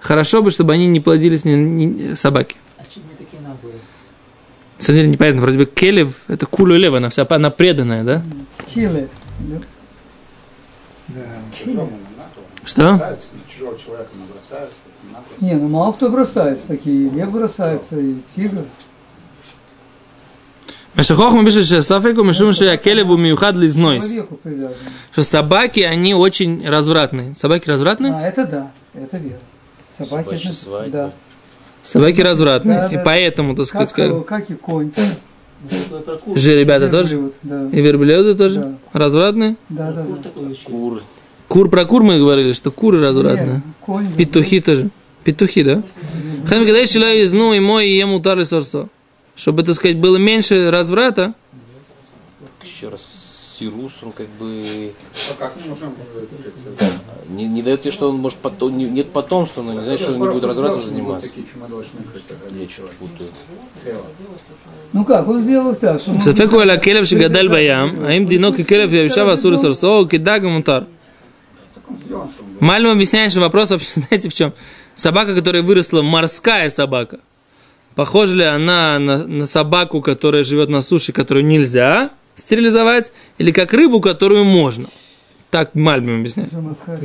хорошо 0.00 0.42
бы, 0.42 0.50
чтобы 0.50 0.72
они 0.74 0.86
не 0.86 1.00
плодились 1.00 1.44
ни- 1.44 1.52
ни- 1.54 2.14
собаки. 2.14 2.56
А 2.78 2.84
что 2.84 3.00
не 3.00 3.14
такие 3.16 3.40
наглые? 3.42 3.76
На 4.78 4.82
самом 4.82 4.98
деле 4.98 5.08
непонятно, 5.10 5.40
вроде 5.42 5.58
бы 5.58 5.66
Келев, 5.66 6.16
это 6.28 6.46
кулю 6.46 6.76
лева, 6.76 6.98
она 6.98 7.08
вся 7.10 7.26
она 7.28 7.50
преданная, 7.50 8.02
да? 8.02 8.22
Чилы. 8.74 9.08
Да. 11.08 11.20
То. 11.64 11.88
Что? 12.64 13.16
Не, 15.40 15.54
ну 15.54 15.68
мало 15.68 15.92
кто 15.92 16.08
бросается. 16.08 16.66
Такие 16.68 17.10
лев 17.10 17.30
бросается, 17.30 17.98
и 17.98 18.16
тигр. 18.34 18.64
Мешахохма 20.96 21.44
пишет, 21.44 21.66
что 21.66 21.80
Сафеку 21.82 22.22
Мишум 22.22 22.52
Келев 22.52 23.08
у 23.08 23.16
Миухад 23.16 23.56
Лизнойс. 23.56 24.12
Что 25.12 25.22
собаки, 25.22 25.80
они 25.80 26.14
очень 26.14 26.66
развратные. 26.66 27.34
Собаки 27.36 27.68
развратные? 27.68 28.12
А, 28.12 28.22
это 28.22 28.44
да, 28.46 28.70
это 28.94 29.16
верно. 29.18 29.38
Собаки, 29.98 30.34
это- 30.34 30.90
да. 30.90 31.12
Собаки 31.82 32.20
развратные. 32.20 32.78
Да, 32.78 32.86
И 32.86 32.96
да. 32.96 33.02
поэтому, 33.04 33.54
так 33.54 33.66
сказать, 33.66 33.92
Как, 33.92 34.08
как... 34.10 34.26
как 34.26 34.50
и 34.50 34.54
конь. 34.54 34.90
Же 36.34 36.58
ребята 36.58 36.88
тоже? 36.88 37.30
Да, 37.42 37.68
И 37.72 37.80
верблюды 37.80 38.34
тоже? 38.34 38.60
Да. 38.60 38.74
Развратные? 38.92 39.56
да, 39.68 39.92
да. 39.92 40.02
да. 40.02 40.54
Куры. 40.64 41.02
Кур 41.48 41.68
про 41.70 41.84
кур 41.84 42.02
мы 42.02 42.18
говорили, 42.18 42.52
что 42.52 42.70
куры 42.70 43.00
развратные. 43.00 43.56
Не, 43.56 43.62
конь. 43.80 44.06
Петухи 44.16 44.60
тоже. 44.60 44.90
Петухи, 45.24 45.62
да? 45.62 45.82
Хам 46.48 46.64
кадей 46.66 46.86
шила 46.86 47.22
изну 47.22 47.52
и 47.52 47.60
мой 47.60 47.88
и 47.88 47.96
ему 47.96 48.20
тары 48.20 48.44
сорсо 48.44 48.88
чтобы, 49.36 49.62
так 49.62 49.74
сказать, 49.74 49.98
было 49.98 50.16
меньше 50.16 50.70
разврата. 50.70 51.34
Так 52.40 52.68
еще 52.68 52.88
раз, 52.88 53.56
Сирус, 53.58 53.92
он 54.02 54.12
как 54.12 54.28
бы... 54.38 54.92
А 55.30 55.34
как 55.38 55.54
мы 55.62 55.70
можем 55.70 55.94
не, 57.28 57.46
не 57.46 57.62
дает 57.62 57.82
тебе, 57.82 57.90
что 57.90 58.10
он 58.10 58.16
может 58.16 58.38
потом, 58.38 58.76
не, 58.76 58.84
нет 58.84 59.10
потомства, 59.10 59.62
но 59.62 59.72
не 59.72 59.78
а 59.78 59.82
знает, 59.84 60.00
что 60.00 60.12
он 60.12 60.20
не 60.20 60.28
будет 60.28 60.44
развратом 60.44 60.80
заниматься. 60.80 61.28
Я 61.36 62.68
что 62.68 62.82
путаю. 62.98 63.30
Ну 64.92 65.04
как, 65.04 65.26
он 65.28 65.42
сделал 65.42 65.72
их 65.72 65.78
так, 65.78 66.00
что... 66.00 66.20
Сафеку 66.20 66.58
аля 66.58 66.76
келев 66.76 67.06
шигадаль 67.06 67.48
баям, 67.48 68.04
а 68.04 68.12
им 68.12 68.26
динок 68.26 68.58
и 68.58 68.64
келев 68.64 68.90
явишава 68.92 69.32
асур 69.32 69.56
сарсо, 69.56 70.06
кидаг 70.06 70.42
мутар. 70.42 70.86
Мальм 72.60 72.90
объясняет, 72.90 73.30
что 73.30 73.40
вопрос 73.40 73.70
вообще, 73.70 73.88
знаете, 73.94 74.28
в 74.28 74.34
чем? 74.34 74.52
Собака, 74.94 75.34
которая 75.34 75.62
выросла, 75.62 76.02
морская 76.02 76.70
собака– 76.70 77.20
Похожа 77.94 78.34
ли 78.34 78.44
она 78.44 78.98
на, 78.98 79.26
на 79.26 79.46
собаку, 79.46 80.00
которая 80.00 80.42
живет 80.42 80.68
на 80.68 80.80
суше, 80.80 81.12
которую 81.12 81.44
нельзя 81.46 82.10
стерилизовать, 82.36 83.12
или 83.38 83.52
как 83.52 83.72
рыбу, 83.72 84.00
которую 84.00 84.44
можно? 84.44 84.86
Так 85.50 85.74
Мальбим 85.76 86.20
объясняет. 86.20 86.50
Ты 86.50 86.56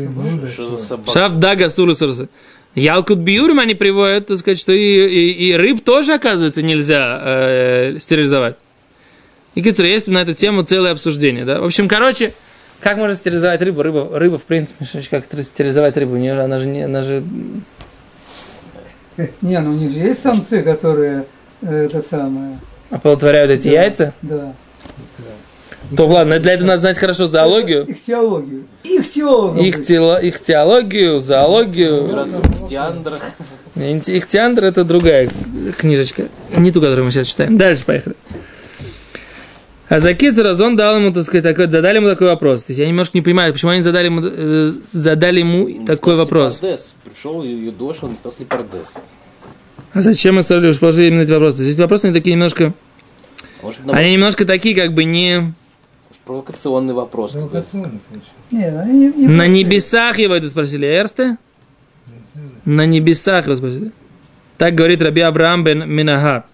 мудрый, 0.10 0.50
Что 0.50 0.72
за 0.72 0.78
что? 0.78 0.86
собака? 0.88 1.12
Шаф 1.12 1.34
дага 1.38 1.70
сурусурсы. 1.70 2.30
Ялкут 2.74 3.20
биюрим 3.20 3.60
они 3.60 3.76
приводят, 3.76 4.28
так 4.28 4.38
сказать, 4.38 4.60
что 4.60 4.72
и, 4.72 4.78
и, 4.80 5.50
и 5.50 5.54
рыб 5.56 5.84
тоже, 5.84 6.14
оказывается, 6.14 6.62
нельзя 6.64 7.20
э, 7.24 7.98
стерилизовать. 8.00 8.56
И, 9.56 9.62
Кицер, 9.62 9.86
есть 9.86 10.08
на 10.08 10.20
эту 10.20 10.34
тему 10.34 10.64
целое 10.64 10.92
обсуждение, 10.92 11.46
да? 11.46 11.62
В 11.62 11.66
общем, 11.66 11.88
короче, 11.88 12.34
как 12.80 12.98
можно 12.98 13.16
стерилизовать 13.16 13.62
рыбу? 13.62 13.84
Рыба, 13.84 14.18
рыба 14.18 14.38
в 14.38 14.44
принципе, 14.44 14.86
как 15.10 15.26
стерилизовать 15.44 15.98
рыбу? 15.98 16.14
У 16.14 16.18
нее- 16.18 16.40
Она 16.40 16.60
же, 16.60 16.68
не, 16.68 16.84
она 16.84 17.04
же 17.04 17.24
Не, 19.42 19.60
ну 19.60 19.72
у 19.72 19.74
них 19.74 19.92
же 19.92 20.00
есть 20.00 20.22
самцы, 20.22 20.62
которые 20.62 21.26
э, 21.62 21.86
это 21.86 22.02
самое. 22.02 22.60
оплодотворяют 22.90 23.52
эти 23.52 23.70
яйца. 23.70 24.14
Да. 24.22 24.54
То 25.96 26.06
ладно, 26.06 26.40
для 26.40 26.54
этого 26.54 26.68
надо 26.68 26.82
знать 26.82 26.98
хорошо 27.00 27.28
зоологию. 27.28 27.86
Их 27.86 28.04
теологию. 28.04 28.66
Их 28.84 29.12
теологию. 29.12 29.66
Их, 29.66 29.84
тело, 29.84 30.22
их 30.22 30.40
теологию, 30.40 31.20
зоологию. 31.20 31.94
Разбираться 31.94 32.42
в 32.42 32.66
птиандрах. 32.66 33.22
Ихтиандр 33.76 34.66
это 34.66 34.84
другая 34.84 35.30
книжечка. 35.78 36.26
Не 36.56 36.72
ту, 36.72 36.82
которую 36.82 37.06
мы 37.06 37.12
сейчас 37.12 37.28
читаем. 37.28 37.58
Дальше 37.58 37.86
поехали. 37.86 38.16
А 39.88 40.00
за 40.00 40.14
Кицераз 40.14 40.60
он 40.60 40.76
дал 40.76 40.98
ему, 40.98 41.12
так 41.12 41.24
сказать, 41.24 41.44
такой, 41.44 41.68
задали 41.68 41.96
ему 41.96 42.08
такой 42.08 42.28
вопрос. 42.28 42.64
То 42.64 42.72
есть 42.72 42.80
я 42.80 42.88
немножко 42.88 43.18
не 43.18 43.24
понимаю, 43.24 43.52
почему 43.54 43.72
они 43.72 43.82
задали 43.82 44.06
ему, 44.06 44.22
э, 44.24 44.74
задали 44.92 45.40
ему 45.40 45.84
такой 45.86 46.16
вопрос. 46.16 46.60
Пардес. 46.60 46.94
Пришел 47.10 47.44
ее 47.44 47.72
дошел, 47.72 48.10
никто 48.10 48.32
сли 48.32 48.46
пардес. 48.46 48.98
А 49.94 50.02
зачем 50.02 50.36
мы 50.36 50.44
царю 50.44 50.74
положили 50.76 51.08
именно 51.08 51.22
эти 51.22 51.32
вопросы? 51.32 51.64
Здесь 51.64 51.78
вопросы 51.78 52.06
они 52.06 52.14
такие 52.14 52.36
немножко, 52.36 52.74
Может, 53.64 53.80
наоборот, 53.80 54.00
они 54.00 54.14
немножко 54.14 54.46
такие, 54.46 54.76
как 54.76 54.94
бы 54.94 55.04
не 55.04 55.54
может, 56.10 56.22
провокационный 56.26 56.94
вопрос. 56.94 57.32
Провокационный. 57.32 58.00
Нет, 58.52 58.76
они 58.78 59.00
не, 59.00 59.14
не 59.14 59.28
на 59.28 59.48
небесах 59.48 60.20
его 60.20 60.36
это 60.36 60.48
спросили. 60.48 60.86
Эрсте? 60.88 61.38
На 62.66 62.86
небесах 62.86 63.46
его 63.46 63.56
спросили. 63.56 63.92
Так 64.58 64.76
говорит 64.76 65.02
Раби 65.02 65.22
Авраам 65.22 65.64
бен 65.64 65.90
Минагар. 65.90 66.46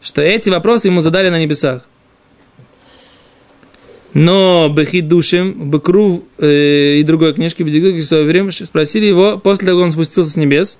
Что 0.00 0.22
эти 0.22 0.50
вопросы 0.50 0.88
ему 0.88 1.00
задали 1.02 1.28
на 1.28 1.40
небесах. 1.40 1.86
Но 4.12 4.68
Бехидушим, 4.68 5.70
Бекру 5.70 6.24
э, 6.38 6.96
и 6.96 7.02
другой 7.04 7.32
книжке 7.32 7.62
Бедигуки 7.62 8.02
время 8.24 8.50
спросили 8.50 9.06
его, 9.06 9.38
после 9.38 9.68
того, 9.68 9.78
как 9.78 9.86
он 9.86 9.92
спустился 9.92 10.30
с 10.30 10.36
небес, 10.36 10.78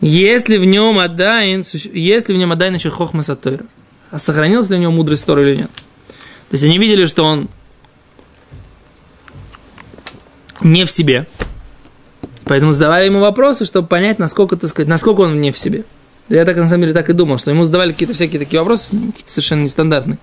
если 0.00 0.56
в 0.56 0.64
нем 0.64 0.98
Адайн, 0.98 1.64
если 1.92 2.32
в 2.32 2.36
нем 2.36 2.52
Адайн 2.52 2.74
еще 2.74 2.90
Хохма 2.90 3.22
Сатойра, 3.22 3.66
а 4.10 4.18
сохранилась 4.18 4.70
ли 4.70 4.76
у 4.76 4.80
него 4.80 4.92
мудрость 4.92 5.26
Тора 5.26 5.42
или 5.42 5.56
нет. 5.56 5.70
То 6.48 6.54
есть 6.54 6.64
они 6.64 6.78
видели, 6.78 7.04
что 7.06 7.24
он 7.24 7.48
не 10.60 10.84
в 10.84 10.90
себе. 10.90 11.26
Поэтому 12.44 12.72
задавали 12.72 13.06
ему 13.06 13.20
вопросы, 13.20 13.64
чтобы 13.64 13.88
понять, 13.88 14.18
насколько, 14.18 14.56
так 14.56 14.70
сказать, 14.70 14.88
насколько 14.88 15.20
он 15.22 15.40
не 15.40 15.50
в 15.50 15.58
себе. 15.58 15.84
Я 16.28 16.44
так 16.46 16.56
на 16.56 16.66
самом 16.66 16.82
деле 16.82 16.94
так 16.94 17.10
и 17.10 17.12
думал, 17.12 17.38
что 17.38 17.50
ему 17.50 17.64
задавали 17.64 17.92
какие-то 17.92 18.14
всякие 18.14 18.38
такие 18.38 18.58
вопросы, 18.58 18.88
ну, 18.92 19.08
какие-то 19.08 19.30
совершенно 19.30 19.62
нестандартные, 19.62 20.18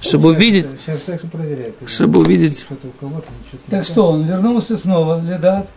чтобы 0.00 0.28
увидеть, 0.30 0.66
Сейчас 0.86 1.00
так 1.00 1.20
же 1.20 1.26
проверяют. 1.26 1.74
чтобы 1.86 2.20
увидеть. 2.20 2.60
Что-то 2.60 2.86
у 2.86 2.90
кого-то, 2.92 3.26
что-то 3.48 3.62
не 3.66 3.70
Так 3.70 3.84
что, 3.84 4.12
он 4.12 4.24
вернулся 4.24 4.76
снова 4.76 5.16
в 5.16 5.28
Ледат, 5.28 5.68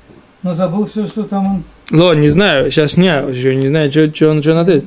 но 0.44 0.54
забыл 0.54 0.86
все, 0.86 1.08
что 1.08 1.24
там 1.24 1.48
он 1.48 1.64
Ло, 1.92 2.14
не 2.14 2.28
знаю, 2.28 2.72
сейчас 2.72 2.98
не, 2.98 3.08
еще 3.08 3.56
не 3.56 3.68
знаю, 3.68 3.92
что, 3.92 4.14
что 4.14 4.30
он, 4.30 4.42
что 4.44 4.52
он 4.52 4.58
ответит. 4.60 4.86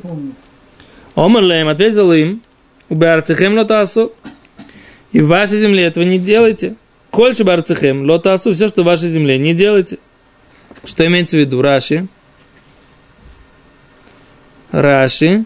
Омерлем 1.17 1.67
ответил 1.69 2.13
им, 2.13 2.43
убарцехем 2.89 3.57
лотасу, 3.57 4.13
и 5.13 5.21
в 5.21 5.27
вашей 5.29 5.61
земле 5.61 5.85
этого 5.85 6.05
не 6.05 6.19
делайте. 6.19 6.77
Кольше 7.11 7.43
барцехем 7.43 8.09
лотасу, 8.09 8.53
все, 8.53 8.69
что 8.69 8.83
в 8.83 8.87
вашей 8.87 9.09
земле, 9.09 9.39
не 9.39 9.55
делайте. 9.55 9.99
Что 10.85 11.07
имеется 11.07 11.37
в 11.37 11.41
виду? 11.41 11.63
Раши. 11.63 12.07
Раши. 14.71 15.45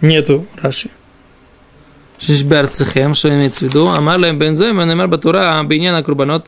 Нету 0.00 0.46
Раши. 0.60 0.90
Шиш 2.18 2.42
барцехем, 2.42 3.14
что 3.14 3.28
имеется 3.30 3.64
в 3.64 3.68
виду? 3.68 3.88
Амар 3.88 4.18
лем 4.18 4.38
бензоим, 4.38 4.78
он 4.78 4.90
амар 4.90 5.08
батура, 5.08 5.62
биньяна 5.62 6.02
курбанот. 6.02 6.46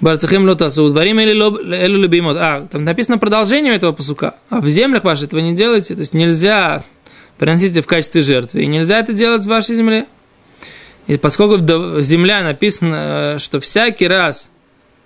Барцехем 0.00 0.46
лотасу, 0.48 0.90
дворим 0.90 1.20
или 1.20 1.30
элю 1.30 1.98
любимот. 1.98 2.36
А, 2.38 2.66
там 2.70 2.84
написано 2.84 3.18
продолжение 3.18 3.74
этого 3.74 3.92
посука. 3.92 4.36
А 4.50 4.60
в 4.60 4.68
землях 4.68 5.04
ваших 5.04 5.26
этого 5.26 5.40
не 5.40 5.54
делайте. 5.54 5.94
То 5.94 6.00
есть 6.00 6.14
нельзя 6.14 6.84
приносить 7.38 7.76
в 7.76 7.86
качестве 7.86 8.20
жертвы. 8.20 8.62
И 8.62 8.66
нельзя 8.66 8.98
это 8.98 9.12
делать 9.12 9.42
в 9.42 9.48
вашей 9.48 9.76
земле. 9.76 10.06
И 11.06 11.16
поскольку 11.16 11.58
земля 12.00 12.42
написано, 12.42 13.36
э, 13.36 13.38
что 13.38 13.60
всякий 13.60 14.08
раз, 14.08 14.50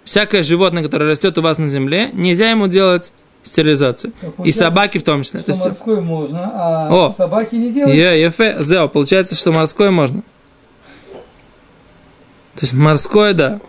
всякое 0.09 0.43
животное, 0.43 0.83
которое 0.83 1.05
растет 1.05 1.37
у 1.37 1.43
вас 1.43 1.59
на 1.59 1.69
земле, 1.69 2.11
нельзя 2.15 2.51
ему 2.51 2.67
делать 2.67 3.13
стерилизацию. 3.43 4.13
Так 4.21 4.47
И 4.47 4.53
собаки 4.53 4.99
в 4.99 5.03
том 5.03 5.23
числе. 5.23 5.41
То 5.41 5.53
Что 5.53 5.69
есть, 5.69 5.81
морской 5.81 6.01
можно, 6.01 6.51
а 6.53 6.89
О. 6.91 7.15
собаки 7.17 7.55
не 7.55 7.71
делают. 7.71 7.95
Е, 7.95 8.23
ефе, 8.23 8.57
зео, 8.61 8.89
получается, 8.89 9.35
что 9.35 9.53
морское 9.53 9.91
можно. 9.91 10.23
То 12.55 12.63
есть 12.63 12.73
морское, 12.73 13.35
да. 13.35 13.61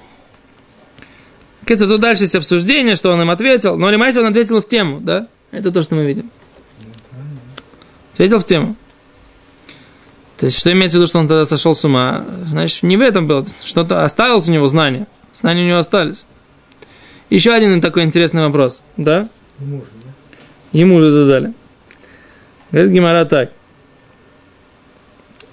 Кстати, 1.62 1.88
тут 1.88 2.00
дальше 2.00 2.24
есть 2.24 2.36
обсуждение, 2.36 2.96
что 2.96 3.12
он 3.12 3.22
им 3.22 3.30
ответил. 3.30 3.78
Но 3.78 3.90
Лимайся 3.90 4.22
он 4.22 4.28
ответил 4.28 4.62
в 4.62 4.66
тему, 4.66 5.00
да? 5.02 5.28
Это 5.52 5.72
то, 5.72 5.84
что 5.84 5.96
мы 5.96 6.06
видим. 6.06 6.32
Ответил 8.14 8.40
в 8.40 8.46
тему. 8.46 8.76
То 10.38 10.46
есть, 10.46 10.58
что 10.58 10.72
имеется 10.72 10.98
в 10.98 11.02
виду, 11.02 11.08
что 11.08 11.20
он 11.20 11.28
тогда 11.28 11.46
сошел 11.46 11.76
с 11.76 11.84
ума? 11.84 12.24
Значит, 12.48 12.84
не 12.84 12.96
в 12.96 13.02
этом 13.02 13.28
было. 13.28 13.46
Что-то 13.64 14.06
осталось 14.06 14.48
у 14.48 14.52
него 14.52 14.68
знания. 14.70 15.06
Знания 15.34 15.64
у 15.64 15.68
него 15.68 15.78
остались. 15.78 16.26
Еще 17.30 17.52
один 17.52 17.80
такой 17.82 18.04
интересный 18.04 18.42
вопрос, 18.46 18.82
да? 18.98 19.30
Ему 20.72 20.96
уже 20.96 21.12
задали. 21.12 21.54
Говорит 22.72 22.92
Гимара 22.92 23.26
так. 23.26 23.52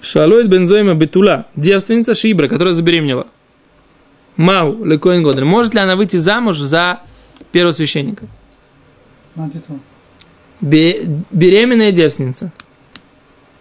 Шалует 0.01 0.47
бензоима 0.47 0.93
бетула, 0.93 1.47
девственница 1.55 2.13
Шибра, 2.13 2.47
которая 2.47 2.73
забеременела. 2.73 3.27
Мау, 4.35 4.85
лекоин 4.85 5.23
годрин. 5.23 5.47
Может 5.47 5.73
ли 5.73 5.79
она 5.79 5.95
выйти 5.95 6.17
замуж 6.17 6.59
за 6.59 6.99
первого 7.51 7.71
священника? 7.71 8.25
Бе- 10.61 11.01
беременная 11.31 11.91
девственница. 11.91 12.51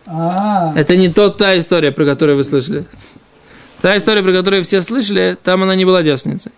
А, 0.06 0.72
Это 0.76 0.96
не 0.96 1.08
тот, 1.10 1.38
та 1.38 1.58
история, 1.58 1.90
про 1.92 2.04
которую 2.04 2.36
вы 2.36 2.44
слышали. 2.44 2.84
Та 3.82 3.96
история, 3.96 4.22
про 4.22 4.32
которую 4.32 4.64
все 4.64 4.82
слышали, 4.82 5.36
там 5.42 5.62
она 5.62 5.74
не 5.74 5.84
была 5.84 6.02
девственницей. 6.02 6.52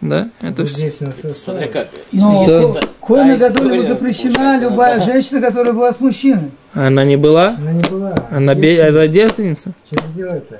Да? 0.00 0.28
Это 0.42 0.62
Вот 0.62 0.70
вс- 0.70 0.74
здесь 0.74 0.94
у 1.00 1.04
нас 1.06 1.38
Смотря 1.38 1.66
как. 1.68 1.88
но 2.12 2.32
Если 2.32 2.70
это 2.70 2.88
Коина 3.06 3.36
история, 3.36 3.82
запрещена 3.86 4.60
любая 4.60 5.02
женщина, 5.02 5.40
которая 5.40 5.72
была 5.72 5.92
с 5.94 6.00
мужчиной. 6.00 6.50
Она 6.74 7.04
не 7.04 7.16
была? 7.16 7.56
Она 7.58 7.72
не 7.72 7.82
была. 7.88 8.14
Она 8.30 8.54
бе- 8.54 8.76
это 8.76 9.08
девственница? 9.08 9.72
Что 9.90 10.02
ты 10.02 10.08
делать-то? 10.14 10.58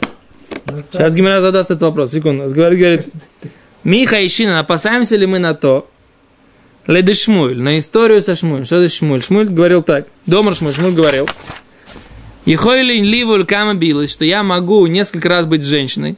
Она 0.68 0.82
Сейчас 0.90 1.14
Гимара 1.14 1.40
задаст 1.42 1.70
этот 1.70 1.82
вопрос. 1.82 2.12
Секунду. 2.12 2.44
Говорит, 2.48 2.78
говорит, 2.78 3.08
Миха 3.84 4.18
и 4.20 4.28
Шина, 4.28 4.60
опасаемся 4.60 5.16
ли 5.16 5.26
мы 5.26 5.38
на 5.38 5.54
то, 5.54 5.88
Леды 6.86 7.14
Шмуль, 7.14 7.58
на 7.58 7.78
историю 7.78 8.22
со 8.22 8.34
Шмуль. 8.36 8.64
Что 8.64 8.76
это 8.80 8.88
Шмуль? 8.92 9.22
Шмуль 9.22 9.46
говорил 9.46 9.82
так. 9.82 10.06
Домар 10.24 10.54
Шмуль, 10.54 10.72
Шмуль 10.72 10.92
говорил. 10.92 11.28
И 12.46 12.52
Ехойлин 12.52 13.04
ливуль 13.04 13.44
камабилы, 13.44 14.06
что 14.06 14.24
я 14.24 14.42
могу 14.44 14.86
несколько 14.86 15.28
раз 15.28 15.46
быть 15.46 15.64
женщиной, 15.64 16.16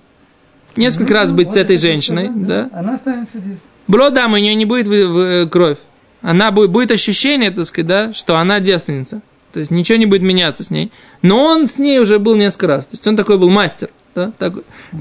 несколько 0.77 1.15
раз 1.15 1.33
быть 1.33 1.51
с 1.51 1.55
ну, 1.55 1.61
этой 1.63 1.79
женщиной, 1.79 2.31
да? 2.35 2.69
да? 2.71 2.79
Она 2.79 2.95
останется 2.95 3.39
здесь. 3.39 3.59
Блодам, 3.87 4.35
у 4.35 4.37
нее 4.37 4.55
не 4.55 4.67
будет 4.67 4.87
в 4.87 4.93
э, 4.93 5.47
кровь. 5.47 5.79
Она 6.21 6.51
будет, 6.51 6.71
будет 6.71 6.91
ощущение, 6.91 7.51
так 7.51 7.65
сказать, 7.65 7.87
да, 7.87 8.13
что 8.13 8.37
она 8.37 8.61
девственница. 8.61 9.23
То 9.55 9.61
есть 9.61 9.71
ничего 9.71 9.97
не 9.97 10.05
будет 10.05 10.21
меняться 10.21 10.63
с 10.63 10.71
ней. 10.71 10.93
Но 11.23 11.43
он 11.43 11.67
с 11.67 11.79
ней 11.79 11.99
уже 11.99 12.19
был 12.19 12.35
несколько 12.35 12.67
раз. 12.67 12.87
То 12.87 12.97
есть 12.97 13.07
он 13.07 13.17
такой 13.17 13.39
был 13.39 13.49
мастер. 13.49 13.89
Да? 14.15 14.31
Так, 14.39 14.53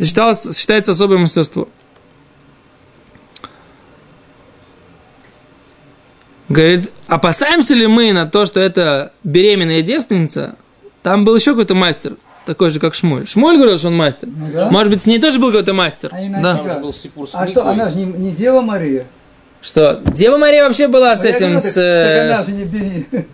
считалось, 0.02 0.58
считается 0.58 0.94
особое 0.94 1.18
мастерство. 1.18 1.68
Говорит, 6.48 6.92
опасаемся 7.08 7.74
ли 7.74 7.88
мы 7.88 8.14
на 8.14 8.26
то, 8.26 8.46
что 8.46 8.62
это 8.62 9.12
беременная 9.26 9.82
девственница 9.82 10.56
там 11.08 11.26
был 11.26 11.36
еще 11.36 11.52
какой-то 11.52 11.76
мастер, 11.76 12.14
такой 12.46 12.70
же, 12.70 12.80
как 12.80 12.94
Шмуль. 12.96 13.28
Шмуль 13.28 13.58
говорил, 13.58 13.78
что 13.78 13.88
он 13.88 13.96
мастер. 13.98 14.28
Ну 14.28 14.48
да. 14.54 14.70
Может 14.70 14.92
быть, 14.94 15.04
с 15.04 15.06
ней 15.06 15.20
тоже 15.20 15.40
был 15.40 15.48
какой-то 15.52 15.74
мастер. 15.74 16.10
А 16.14 16.22
иначе 16.24 16.44
да. 16.44 16.58
Там 16.58 16.82
был 16.82 16.94
Сипур 16.94 17.28
с 17.30 17.36
А 17.36 17.46
Миквой. 17.46 17.64
то, 17.64 17.70
она 17.70 17.90
же 17.90 17.98
не, 17.98 18.06
не 18.06 18.32
Дева 18.32 18.62
Мария. 18.62 19.06
Что? 19.62 20.02
Дева 20.06 20.38
Мария 20.38 20.64
вообще 20.66 20.88
была 20.88 21.16
с 21.18 21.24
Ну, 21.24 21.30
я 21.30 21.36
этим, 21.36 21.46
говорю, 21.48 21.60
с... 21.62 21.64
так, 21.64 21.78
э, 21.78 22.30
так 22.30 22.36
она 22.38 22.44
же 22.44 22.52
не, 22.52 22.64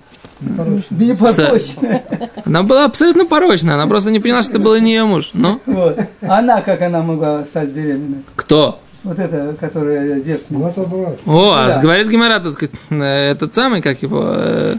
не, 0.90 0.98
не 1.06 1.06
непорочная. 1.12 2.04
Она 2.46 2.64
была 2.64 2.86
абсолютно 2.86 3.26
порочная, 3.26 3.76
она 3.76 3.88
просто 3.88 4.10
не 4.12 4.20
поняла, 4.20 4.42
что 4.42 4.52
это 4.54 4.60
был 4.60 4.76
не 4.78 4.94
ее 4.94 5.06
муж. 5.06 5.32
Ну, 5.34 5.60
Вот. 5.66 6.00
Она, 6.22 6.62
как 6.62 6.82
она 6.82 7.02
могла 7.02 7.44
стать 7.46 7.70
беременной? 7.70 8.24
кто? 8.36 8.80
Вот 9.04 9.20
эта, 9.20 9.54
которая 9.60 10.22
девственница. 10.22 10.82
Образ. 10.82 11.20
О, 11.26 11.52
а 11.52 11.68
Да. 11.68 11.82
говорит 11.82 12.10
Гимара, 12.10 12.40
так 12.40 12.54
сказать, 12.54 12.74
э, 12.90 13.32
этот 13.32 13.54
самый, 13.54 13.82
как 13.82 14.02
его... 14.02 14.24
э, 14.34 14.76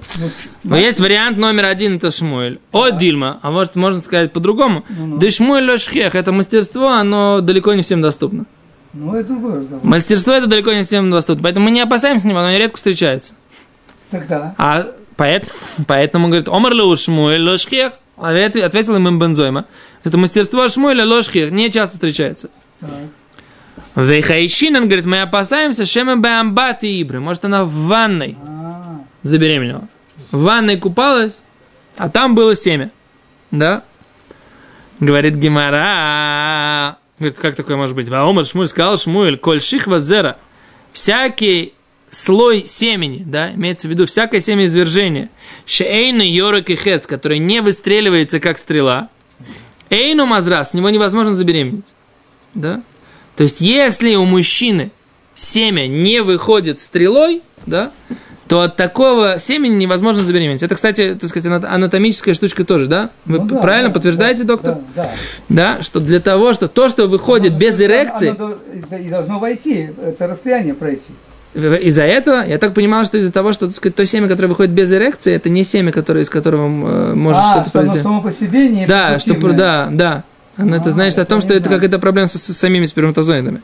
ну, 0.62 0.76
есть 0.76 0.98
вариант 0.98 1.36
номер 1.36 1.66
один, 1.66 1.96
это 1.96 2.10
Шмуэль. 2.10 2.58
О, 2.72 2.88
Дильма, 2.88 3.38
а 3.42 3.50
может, 3.50 3.76
можно 3.76 4.00
сказать 4.00 4.32
по-другому. 4.32 4.84
Ну-ну. 4.88 5.18
Да 5.18 5.30
Шмуэль 5.30 5.70
Лошхех, 5.70 6.14
это 6.14 6.32
мастерство, 6.32 6.88
оно 6.88 7.40
далеко 7.42 7.74
не 7.74 7.82
всем 7.82 8.00
доступно. 8.00 8.46
Ну, 8.94 9.14
это 9.14 9.28
другой 9.28 9.58
разговор. 9.58 9.84
Мастерство 9.84 10.32
это 10.32 10.46
далеко 10.46 10.72
не 10.72 10.84
всем 10.84 11.10
доступно, 11.10 11.42
поэтому 11.42 11.66
мы 11.66 11.70
не 11.72 11.80
опасаемся 11.82 12.26
него, 12.26 12.38
оно 12.38 12.56
редко 12.56 12.76
встречается. 12.78 13.34
Тогда. 14.10 14.54
А 14.56 14.86
поэт, 15.16 15.50
поэтому 15.86 16.28
говорит, 16.28 16.48
Омар 16.48 16.72
Леу 16.72 16.96
Шмуэль 16.96 17.42
Лошхех, 17.42 17.92
Ответ- 18.16 18.56
ответил 18.56 18.94
им 18.96 19.18
Бензойма. 19.18 19.66
Это 20.04 20.16
мастерство 20.16 20.66
Шмуэля 20.68 21.04
Лошхех 21.04 21.50
не 21.50 21.70
часто 21.70 21.96
встречается. 21.96 22.48
Так. 22.80 22.88
Вейхайшинан 23.96 24.86
говорит, 24.86 25.06
мы 25.06 25.22
опасаемся 25.22 25.86
Шема 25.86 26.16
Беамбати 26.16 27.00
Ибры. 27.00 27.20
Может, 27.20 27.44
она 27.44 27.64
в 27.64 27.70
ванной 27.70 28.36
А, 28.44 29.00
забеременела. 29.22 29.88
В 30.32 30.42
ванной 30.42 30.76
купалась, 30.78 31.42
а 31.96 32.08
там 32.08 32.34
было 32.34 32.56
семя. 32.56 32.90
Да? 33.50 33.84
Говорит 34.98 35.36
Гимара. 35.36 36.96
Говорит, 37.18 37.38
как 37.38 37.54
такое 37.54 37.76
может 37.76 37.94
быть? 37.94 38.08
Ваомар 38.08 38.44
Шмуль 38.44 38.68
сказал 38.68 38.96
Шмуэль, 38.96 39.38
коль 39.38 39.60
шихва 39.60 40.00
зера. 40.00 40.38
Всякий 40.92 41.74
слой 42.10 42.64
семени, 42.64 43.22
да, 43.24 43.52
имеется 43.54 43.88
в 43.88 43.90
виду 43.90 44.06
всякое 44.06 44.40
семя 44.40 44.66
извержения, 44.66 45.30
шейна 45.66 46.22
йорок 46.22 46.70
и 46.70 46.76
хец, 46.76 47.06
который 47.06 47.38
не 47.38 47.60
выстреливается 47.60 48.40
как 48.40 48.58
стрела, 48.58 49.08
эйну 49.90 50.26
мазра, 50.26 50.64
с 50.64 50.74
него 50.74 50.90
невозможно 50.90 51.34
забеременеть, 51.34 51.92
да, 52.54 52.82
то 53.36 53.42
есть 53.42 53.60
если 53.60 54.14
у 54.16 54.24
мужчины 54.24 54.90
семя 55.34 55.86
не 55.86 56.22
выходит 56.22 56.78
стрелой, 56.78 57.42
да, 57.66 57.90
то 58.46 58.60
от 58.60 58.76
такого 58.76 59.38
семени 59.38 59.74
невозможно 59.76 60.22
забеременеть. 60.22 60.62
Это, 60.62 60.74
кстати, 60.74 61.16
так 61.18 61.30
сказать, 61.30 61.46
ана- 61.50 61.66
анатомическая 61.66 62.34
штучка 62.34 62.64
тоже, 62.64 62.86
да? 62.88 63.08
Вы 63.24 63.38
ну 63.38 63.46
да, 63.46 63.56
правильно 63.56 63.88
да, 63.88 63.94
подтверждаете, 63.94 64.42
да, 64.42 64.46
доктор? 64.46 64.74
Да, 64.94 65.02
да. 65.04 65.10
Да, 65.76 65.82
что 65.82 65.98
для 65.98 66.20
того, 66.20 66.52
что 66.52 66.68
то, 66.68 66.88
что 66.90 67.06
выходит 67.06 67.52
Оно- 67.52 67.58
без 67.58 67.74
оно- 67.76 67.84
эрекции, 67.84 68.34
оно 68.38 68.54
да, 68.90 68.98
и 68.98 69.08
должно 69.08 69.38
войти, 69.38 69.88
это 70.04 70.26
расстояние 70.28 70.74
пройти. 70.74 71.10
из-за 71.54 72.02
этого, 72.02 72.44
я 72.46 72.58
так 72.58 72.74
понимал, 72.74 73.06
что 73.06 73.16
из-за 73.16 73.32
того, 73.32 73.52
что 73.54 73.66
так 73.66 73.74
сказать, 73.74 73.96
то 73.96 74.04
семя, 74.04 74.28
которое 74.28 74.48
выходит 74.48 74.72
без 74.72 74.92
эрекции, 74.92 75.32
это 75.34 75.48
не 75.48 75.64
семя, 75.64 75.90
которое, 75.90 76.20
из 76.22 76.28
которого 76.28 76.66
э, 76.66 77.14
может 77.14 77.42
а, 77.42 77.50
что-то 77.50 77.68
что 77.70 77.78
оно 77.78 77.86
произойти. 77.86 78.02
само 78.02 78.20
по 78.22 78.30
себе 78.30 78.68
не 78.68 78.86
Да, 78.86 79.18
что, 79.20 79.34
да, 79.52 79.88
да. 79.90 80.24
Оно 80.56 80.76
это 80.76 80.88
А, 80.88 80.92
значит 80.92 81.18
о 81.18 81.24
том, 81.24 81.40
что 81.40 81.54
это 81.54 81.68
какая-то 81.68 81.98
проблема 81.98 82.28
со, 82.28 82.38
со 82.38 82.54
самими 82.54 82.86
сперматозоидами. 82.86 83.62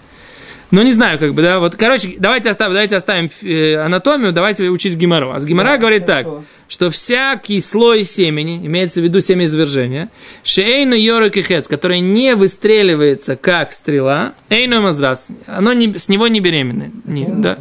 Ну, 0.70 0.82
не 0.82 0.92
знаю, 0.92 1.18
как 1.18 1.34
бы, 1.34 1.42
да, 1.42 1.58
вот, 1.58 1.74
короче, 1.74 2.14
давайте 2.18 2.50
оставим, 2.50 2.72
давайте 2.72 2.96
оставим 2.96 3.28
э, 3.42 3.74
анатомию, 3.74 4.32
давайте 4.32 4.68
учить 4.68 4.94
Гимару. 4.94 5.32
А 5.32 5.40
с 5.40 5.44
Гимара 5.44 5.70
Да, 5.70 5.78
говорит 5.78 6.06
так, 6.06 6.26
что 6.68 6.90
всякий 6.90 7.60
слой 7.60 8.04
семени, 8.04 8.64
имеется 8.64 9.00
в 9.00 9.02
виду 9.02 9.20
семя 9.20 9.46
извержения, 9.46 10.10
шейну 10.44 10.94
йорок 10.94 11.36
и 11.36 11.42
хец, 11.42 11.66
который 11.66 11.98
не 11.98 12.36
выстреливается 12.36 13.34
как 13.34 13.72
стрела, 13.72 14.34
эйну 14.48 14.80
мазрас, 14.80 15.32
оно 15.46 15.72
не, 15.72 15.98
с 15.98 16.08
него 16.08 16.28
не 16.28 16.38
беременное. 16.38 16.92
Не, 17.04 17.26
да. 17.26 17.58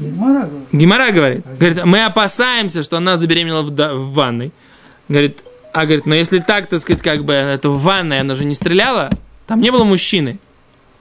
Гемора 0.00 0.46
говорит. 0.46 0.68
Гимара 0.72 1.12
говорит, 1.12 1.46
говорит, 1.56 1.84
мы 1.84 2.04
опасаемся, 2.04 2.82
что 2.82 2.96
она 2.96 3.16
забеременела 3.16 3.62
в, 3.62 3.70
в 3.70 4.12
ванной. 4.12 4.50
Говорит, 5.08 5.44
а 5.74 5.86
говорит, 5.86 6.06
но 6.06 6.14
если 6.14 6.38
так, 6.38 6.68
так 6.68 6.80
сказать, 6.80 7.02
как 7.02 7.24
бы 7.24 7.32
это 7.32 7.68
в 7.68 7.82
ванной, 7.82 8.20
она 8.20 8.36
же 8.36 8.44
не 8.44 8.54
стреляла, 8.54 9.10
там 9.46 9.60
не 9.60 9.70
было 9.70 9.82
мужчины, 9.82 10.38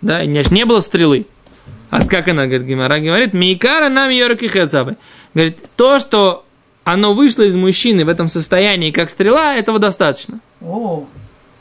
да, 0.02 0.24
и 0.24 0.28
не, 0.28 0.44
не 0.50 0.66
было 0.66 0.80
стрелы. 0.80 1.28
А 1.92 2.04
как 2.08 2.28
она, 2.28 2.48
говорит, 2.48 2.68
Гимара 2.68 3.00
говорит, 3.00 3.34
Мейкара 3.34 3.88
нам 3.90 4.10
йорки 4.10 4.48
хецабы. 4.48 4.98
Говорит, 5.36 5.60
то, 5.76 6.00
что 6.00 6.44
оно 6.84 7.14
вышло 7.14 7.44
из 7.44 7.56
мужчины 7.56 8.04
в 8.04 8.10
этом 8.10 8.28
состоянии, 8.28 8.90
как 8.90 9.12
стрела, 9.12 9.56
этого 9.56 9.78
достаточно. 9.78 10.40
О, 10.60 11.06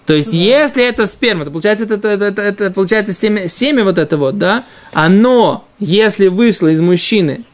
То 0.06 0.14
есть, 0.14 0.32
если 0.32 0.82
это 0.82 1.06
сперма, 1.06 1.44
то 1.44 1.50
получается, 1.50 1.84
это, 1.84 2.08
это, 2.08 2.24
это, 2.24 2.40
это 2.40 2.70
получается 2.70 3.12
семя, 3.12 3.46
семя 3.46 3.84
вот 3.84 3.98
это 3.98 4.16
вот, 4.16 4.38
да, 4.38 4.64
оно, 4.94 5.68
если 5.78 6.28
вышло 6.28 6.68
из 6.68 6.80
мужчины 6.80 7.44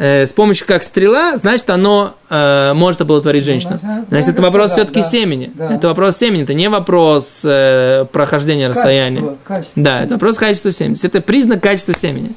э, 0.00 0.26
с 0.26 0.32
помощью 0.32 0.66
как 0.66 0.82
стрела, 0.82 1.36
значит, 1.36 1.68
оно 1.68 2.16
э, 2.30 2.72
может 2.74 3.02
оплодотворить 3.02 3.44
женщину. 3.44 3.78
значит, 4.08 4.30
это 4.30 4.42
вопрос 4.42 4.72
все-таки 4.72 5.02
да, 5.02 5.08
семени. 5.08 5.52
да. 5.54 5.74
Это 5.74 5.88
вопрос 5.88 6.16
семени, 6.16 6.44
это 6.44 6.54
не 6.54 6.68
вопрос 6.70 7.42
э, 7.44 8.06
прохождения 8.10 8.68
расстояния. 8.68 9.20
качество, 9.20 9.38
качество. 9.44 9.82
Да, 9.82 10.02
это 10.02 10.14
вопрос 10.14 10.38
качества 10.38 10.72
семени. 10.72 10.94
То 10.94 10.96
есть, 10.96 11.04
это 11.04 11.20
признак 11.20 11.62
качества 11.62 11.94
семени. 11.94 12.32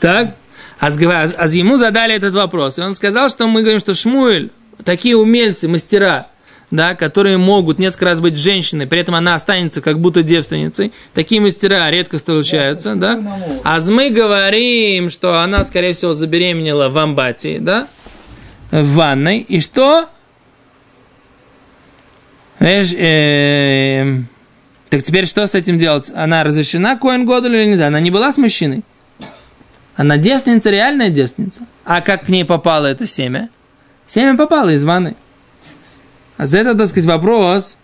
Так? 0.00 0.34
А, 0.80 0.88
сгва- 0.88 1.34
а 1.36 1.46
ему 1.46 1.76
задали 1.76 2.14
этот 2.14 2.34
вопрос. 2.34 2.78
И 2.78 2.82
он 2.82 2.94
сказал, 2.94 3.28
что 3.28 3.46
мы 3.46 3.60
говорим, 3.60 3.80
что 3.80 3.94
Шмуэль, 3.94 4.50
такие 4.84 5.16
умельцы, 5.16 5.68
мастера, 5.68 6.28
да, 6.70 6.94
которые 6.94 7.36
могут 7.36 7.78
несколько 7.78 8.06
раз 8.06 8.20
быть 8.20 8.36
женщиной, 8.36 8.86
при 8.86 9.00
этом 9.00 9.14
она 9.14 9.34
останется 9.34 9.80
как 9.80 10.00
будто 10.00 10.22
девственницей. 10.22 10.92
Такие 11.14 11.40
мастера 11.40 11.90
редко 11.90 12.18
встречаются, 12.18 12.94
Да, 12.94 13.16
да. 13.16 13.38
А 13.64 13.80
мы 13.80 14.10
говорим, 14.10 15.10
что 15.10 15.40
она, 15.40 15.64
скорее 15.64 15.92
всего, 15.92 16.14
забеременела 16.14 16.88
в 16.88 16.98
амбате, 16.98 17.58
да, 17.58 17.88
в 18.70 18.94
ванной. 18.94 19.40
И 19.40 19.60
что? 19.60 20.08
Знаешь, 22.58 22.92
эм, 22.96 24.28
так 24.90 25.02
теперь 25.02 25.26
что 25.26 25.46
с 25.46 25.54
этим 25.54 25.78
делать? 25.78 26.10
Она 26.14 26.44
разрешена 26.44 26.96
Коэн 26.96 27.24
Годуль 27.24 27.56
или 27.56 27.70
нельзя? 27.70 27.86
Она 27.86 28.00
не 28.00 28.10
была 28.10 28.32
с 28.32 28.36
мужчиной? 28.36 28.82
Она 29.96 30.18
девственница, 30.18 30.70
реальная 30.70 31.08
девственница. 31.08 31.62
А 31.84 32.00
как 32.00 32.26
к 32.26 32.28
ней 32.28 32.44
попало 32.44 32.86
это 32.86 33.06
семя? 33.06 33.48
Семя 34.06 34.36
попало 34.36 34.70
из 34.70 34.84
ванны. 34.84 35.14
А 36.40 36.46
за 36.46 36.56
это, 36.56 36.74
так 36.74 36.86
сказать, 36.86 37.06
вопрос. 37.06 37.76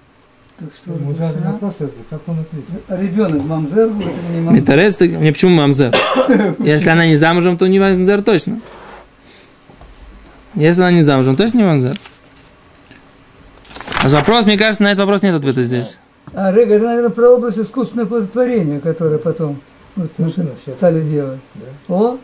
Так 0.59 0.69
что 0.75 0.95
Ему 0.95 1.13
задали 1.13 1.45
вопрос, 1.45 1.75
это, 1.81 1.93
как 2.09 2.23
он 2.27 2.39
ответил. 2.41 2.73
ребенок 2.89 3.45
мамзер 3.45 3.89
будет 3.91 4.07
или 4.07 4.37
не 4.37 4.41
мамзер? 4.41 4.63
Митарес, 4.63 4.99
мне 4.99 5.31
почему 5.31 5.51
мамзер? 5.57 5.95
Если 6.61 6.89
она 6.89 7.07
не 7.07 7.17
замужем, 7.17 7.59
то 7.59 7.67
не 7.67 7.79
мамзер 7.79 8.23
точно. 8.23 8.63
Если 10.55 10.81
она 10.81 10.91
не 10.91 11.03
замужем, 11.03 11.37
точно 11.37 11.59
не 11.59 11.65
мамзер. 11.65 11.99
А 14.03 14.09
вопрос, 14.09 14.47
мне 14.47 14.57
кажется, 14.57 14.85
на 14.85 14.87
этот 14.87 15.01
вопрос 15.01 15.21
нет 15.21 15.35
ответа 15.35 15.63
здесь. 15.63 15.99
А, 16.33 16.51
Рега, 16.51 16.77
это, 16.77 16.87
наверное, 16.87 17.11
про 17.11 17.29
область 17.33 17.59
искусственного 17.59 18.07
плодотворения, 18.07 18.81
которое 18.81 19.19
потом 19.19 19.61
вот, 19.97 20.11
Ну, 20.17 20.33
да, 20.35 20.73
стали 20.73 21.03
делать. 21.03 21.41
О, 21.89 22.17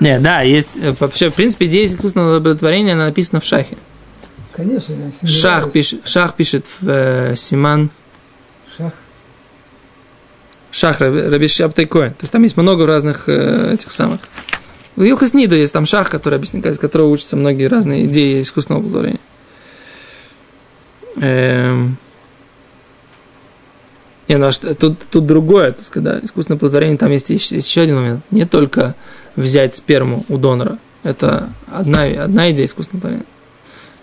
Не, 0.00 0.18
да, 0.18 0.40
есть, 0.40 0.76
э, 0.82 0.92
вообще, 0.98 1.30
в 1.30 1.34
принципе, 1.34 1.66
идея 1.66 1.86
искусственного 1.86 2.38
оплодотворения, 2.38 2.94
она 2.94 3.06
написана 3.06 3.38
в 3.38 3.44
шахе. 3.44 3.76
Конечно, 4.58 4.92
я 4.92 5.28
Шах 5.28 5.70
пишет, 5.70 6.06
шах 6.06 6.34
пишет 6.34 6.66
в 6.80 6.88
э, 6.88 7.36
Симан, 7.36 7.90
Шах. 8.76 8.92
шах 10.72 11.00
Раби 11.00 11.48
Коэн. 11.86 12.10
То 12.10 12.22
есть 12.22 12.32
там 12.32 12.42
есть 12.42 12.56
много 12.56 12.84
разных 12.84 13.28
э, 13.28 13.74
этих 13.74 13.92
самых. 13.92 14.20
В 14.96 15.04
Илхас 15.04 15.32
Нида 15.32 15.54
есть 15.54 15.72
там 15.72 15.86
шах, 15.86 16.10
который 16.10 16.34
объясняет, 16.34 16.66
из 16.66 16.78
которого 16.78 17.08
учатся 17.08 17.36
многие 17.36 17.68
разные 17.68 18.06
идеи 18.06 18.42
искусственного 18.42 18.82
оплодотворения. 18.82 19.20
Эм. 21.20 21.96
Не, 24.26 24.38
ну 24.38 24.46
а 24.46 24.52
что, 24.52 24.74
тут, 24.74 24.98
тут 25.08 25.24
другое, 25.24 25.70
так 25.72 25.86
сказать, 25.86 26.04
да, 26.04 26.26
искусственное 26.26 26.56
оплодотворение, 26.56 26.98
там 26.98 27.12
есть 27.12 27.30
еще, 27.30 27.54
есть 27.54 27.68
еще 27.68 27.82
один 27.82 27.96
момент. 27.96 28.24
Не 28.32 28.44
только 28.44 28.96
взять 29.36 29.76
сперму 29.76 30.24
у 30.28 30.36
донора, 30.36 30.78
это 31.04 31.48
одна, 31.68 32.02
одна 32.02 32.50
идея 32.50 32.66
искусственного 32.66 33.06
оплодотворения. 33.06 33.37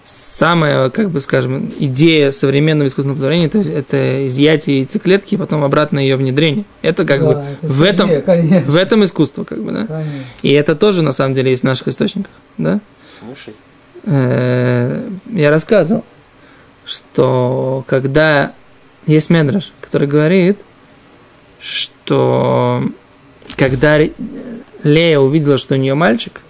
Самая, 0.07 0.91
как 0.91 1.09
бы 1.09 1.19
скажем, 1.19 1.73
идея 1.79 2.29
современного 2.29 2.87
искусственного 2.87 3.17
оплодотворения 3.17 3.47
это, 3.47 3.57
это 3.79 4.27
изъятие 4.27 4.79
яйцеклетки 4.81 5.33
и 5.33 5.37
потом 5.37 5.63
обратное 5.63 6.03
ее 6.03 6.15
внедрение. 6.15 6.65
Это 6.83 7.05
как 7.05 7.21
Да, 7.21 7.25
бы 7.25 7.31
это 7.33 7.67
в 7.67 7.81
этом, 7.81 8.07
сложнее, 8.07 8.21
конечно, 8.21 8.71
в 8.71 8.75
этом 8.75 9.03
искусство, 9.03 9.43
как 9.45 9.63
бы, 9.63 9.71
да. 9.71 9.87
конечно. 9.87 10.11
И 10.43 10.51
это 10.51 10.75
тоже 10.75 11.01
на 11.01 11.11
самом 11.11 11.33
деле 11.33 11.49
есть 11.49 11.63
в 11.63 11.65
наших 11.65 11.87
источниках, 11.87 12.31
да. 12.59 12.81
Слушай. 13.19 13.55
Э, 14.03 15.09
я 15.31 15.49
рассказывал, 15.49 16.05
что 16.85 17.83
когда 17.87 18.53
есть 19.07 19.31
медраж, 19.31 19.73
который 19.81 20.07
говорит, 20.07 20.59
что 21.59 22.83
когда 23.57 23.99
Лея 24.83 25.17
увидела, 25.17 25.57
что 25.57 25.73
у 25.73 25.77
нее 25.77 25.95
мальчик, 25.95 26.41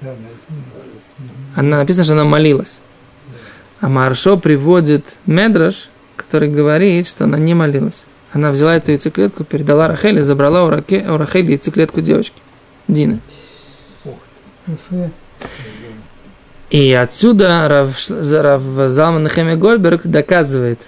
Да, 0.00 0.08
да, 0.08 0.14
изменилось. 0.14 0.83
Она 1.66 1.78
написано, 1.78 2.04
что 2.04 2.12
она 2.14 2.24
молилась. 2.24 2.80
А 3.80 3.88
Маршо 3.88 4.36
приводит 4.36 5.16
Медраш, 5.26 5.88
который 6.16 6.48
говорит, 6.48 7.08
что 7.08 7.24
она 7.24 7.38
не 7.38 7.54
молилась. 7.54 8.06
Она 8.32 8.50
взяла 8.50 8.76
эту 8.76 8.90
яйцеклетку, 8.90 9.44
передала 9.44 9.88
Рахеле, 9.88 10.24
забрала 10.24 10.64
у, 10.64 10.70
Раке, 10.70 11.04
у 11.08 11.16
Рахели 11.16 11.52
яйцеклетку 11.52 12.00
девочки, 12.00 12.40
Дины. 12.88 13.20
И 16.70 16.92
отсюда 16.92 17.68
Рав, 17.68 17.96
Рав 18.08 18.62
Залман 18.90 19.22
Нехемия 19.22 19.56
Гольберг 19.56 20.06
доказывает, 20.06 20.80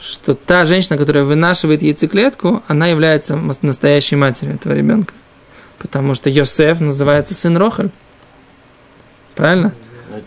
что 0.00 0.34
та 0.34 0.64
женщина, 0.64 0.96
которая 0.96 1.24
вынашивает 1.24 1.82
яйцеклетку, 1.82 2.62
она 2.68 2.86
является 2.86 3.36
настоящей 3.36 4.16
матерью 4.16 4.54
этого 4.54 4.72
ребенка. 4.72 5.12
Потому 5.78 6.14
что 6.14 6.30
Йосеф 6.30 6.80
называется 6.80 7.34
сын 7.34 7.56
Рохаль. 7.56 7.90
Правильно? 9.34 9.74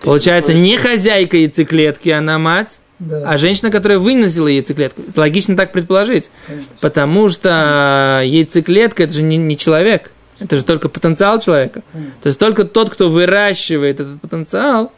Получается, 0.01 0.53
не 0.53 0.77
хозяйка 0.77 1.37
яйцеклетки, 1.37 2.09
она 2.09 2.37
мать, 2.39 2.79
Да. 2.99 3.23
а 3.25 3.37
женщина, 3.37 3.71
которая 3.71 3.99
выносила 3.99 4.47
яйцеклетку. 4.47 5.01
Это 5.07 5.19
логично 5.19 5.55
так 5.55 5.71
предположить. 5.71 6.29
Конечно. 6.47 6.67
Потому 6.79 7.29
что 7.29 8.21
яйцеклетка 8.23 9.03
это 9.03 9.13
же 9.13 9.23
не, 9.23 9.37
не 9.37 9.57
человек. 9.57 10.11
Это 10.39 10.57
же 10.57 10.65
только 10.65 10.89
потенциал 10.89 11.39
человека. 11.39 11.83
То 12.21 12.27
есть 12.27 12.39
только 12.39 12.63
тот, 12.63 12.89
кто 12.89 13.09
выращивает 13.09 13.99
этот 13.99 14.19
потенциал, 14.21 14.91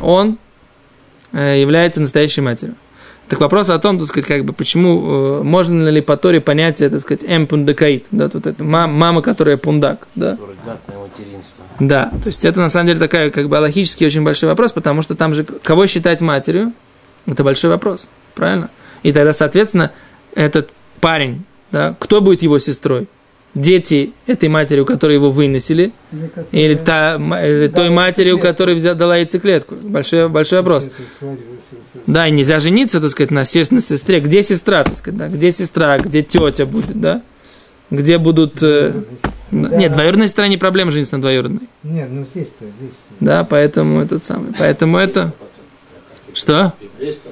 он 0.00 0.38
э, 1.32 1.60
является 1.60 2.00
настоящей 2.00 2.40
матерью. 2.42 2.76
Так 3.28 3.40
вопрос 3.40 3.70
о 3.70 3.78
том, 3.78 3.98
так 3.98 4.06
сказать, 4.06 4.26
как 4.26 4.44
бы, 4.44 4.52
почему, 4.52 5.40
э, 5.40 5.42
можно 5.42 5.88
ли 5.88 6.02
по 6.02 6.16
Торе 6.16 6.40
понятие, 6.42 6.90
так 6.90 7.00
сказать, 7.00 7.24
эмпундакаит, 7.26 8.06
да, 8.10 8.28
вот 8.32 8.46
это, 8.46 8.62
ма- 8.62 8.86
мама, 8.86 9.22
которая 9.22 9.56
пундак, 9.56 10.06
да, 10.14 10.36
материнство. 11.00 11.64
да, 11.80 12.10
то 12.22 12.26
есть 12.26 12.44
это 12.44 12.60
на 12.60 12.68
самом 12.68 12.88
деле 12.88 12.98
такая 12.98 13.30
как 13.30 13.48
бы 13.48 13.54
логический 13.54 14.04
очень 14.06 14.22
большой 14.24 14.50
вопрос, 14.50 14.72
потому 14.72 15.00
что 15.00 15.14
там 15.14 15.32
же 15.32 15.44
кого 15.44 15.86
считать 15.86 16.20
матерью, 16.20 16.72
это 17.26 17.42
большой 17.42 17.70
вопрос, 17.70 18.08
правильно? 18.34 18.68
И 19.02 19.12
тогда, 19.12 19.32
соответственно, 19.32 19.90
этот 20.34 20.68
парень, 21.00 21.44
да, 21.72 21.96
кто 21.98 22.20
будет 22.20 22.42
его 22.42 22.58
сестрой? 22.58 23.08
Дети 23.54 24.12
этой 24.26 24.48
матери, 24.48 24.80
у 24.80 24.84
которой 24.84 25.12
его 25.14 25.30
выносили, 25.30 25.92
Или 26.12 26.26
как- 26.26 26.46
или, 26.50 26.74
та, 26.74 27.14
или 27.16 27.68
той 27.68 27.84
Дала 27.84 27.90
матери, 27.94 28.32
у 28.32 28.38
которой 28.38 28.74
взяла, 28.74 28.94
дала 28.96 29.16
яйцеклетку? 29.16 29.76
Большой, 29.76 30.28
большой 30.28 30.58
вопрос. 30.58 30.88
Да, 32.06 32.26
и 32.26 32.32
нельзя 32.32 32.58
жениться, 32.58 33.00
так 33.00 33.10
сказать, 33.10 33.30
на, 33.30 33.44
се- 33.44 33.64
на 33.70 33.80
сестре. 33.80 34.18
Где 34.18 34.42
сестра, 34.42 34.82
так 34.82 34.96
сказать, 34.96 35.18
да? 35.18 35.28
Где 35.28 35.52
сестра, 35.52 35.98
где 35.98 36.22
тетя 36.24 36.66
будет, 36.66 37.00
да? 37.00 37.22
Где 37.90 38.18
будут... 38.18 38.60
э, 38.62 38.92
Да. 39.52 39.68
Нет, 39.76 39.92
двоюродная 39.92 40.26
сестра 40.26 40.48
не 40.48 40.56
проблема 40.56 40.90
жениться 40.90 41.16
на 41.16 41.20
двоюродной. 41.22 41.68
Нет, 41.84 42.08
ну 42.10 42.24
здесь-то, 42.26 42.64
здесь. 42.80 42.98
Да, 43.20 43.44
поэтому 43.44 44.00
этот 44.00 44.24
самый. 44.24 44.52
Поэтому 44.58 44.96
это. 44.98 45.32
Что? 46.32 46.72
Еврейство 46.98 47.30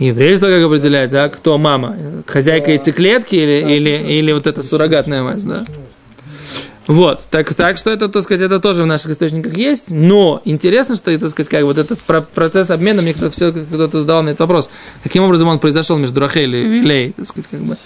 Еврейство 0.00 0.46
как 0.48 0.62
определяет, 0.64 1.10
да? 1.10 1.28
Кто 1.28 1.56
мама? 1.58 1.96
Хозяйка 2.26 2.70
яйцеклетки 2.72 3.36
или, 3.36 3.74
или, 3.76 3.90
или 4.18 4.32
вот 4.32 4.46
эта 4.46 4.62
суррогатная 4.62 5.22
мать, 5.22 5.44
да? 5.46 5.64
Вот, 6.86 7.20
так, 7.30 7.54
так 7.54 7.76
что 7.78 7.90
это, 7.90 8.08
так 8.08 8.22
сказать, 8.24 8.42
это 8.42 8.58
тоже 8.58 8.82
в 8.82 8.86
наших 8.86 9.12
источниках 9.12 9.56
есть, 9.56 9.90
но 9.90 10.40
интересно, 10.44 10.96
что, 10.96 11.16
так 11.16 11.30
сказать, 11.30 11.48
как 11.48 11.62
вот 11.62 11.78
этот 11.78 12.00
про- 12.00 12.22
процесс 12.22 12.70
обмена, 12.70 13.00
мне 13.02 13.12
кто-то, 13.14 13.30
все, 13.30 13.52
кто-то 13.52 14.00
задал 14.00 14.22
мне 14.22 14.32
этот 14.32 14.40
вопрос, 14.40 14.70
каким 15.04 15.22
образом 15.22 15.46
он 15.48 15.60
произошел 15.60 15.98
между 15.98 16.18
Рахель 16.18 16.56
и 16.56 16.64
Вилей, 16.64 17.12
так 17.12 17.26
сказать, 17.28 17.48
как 17.48 17.60
бы, 17.60 17.76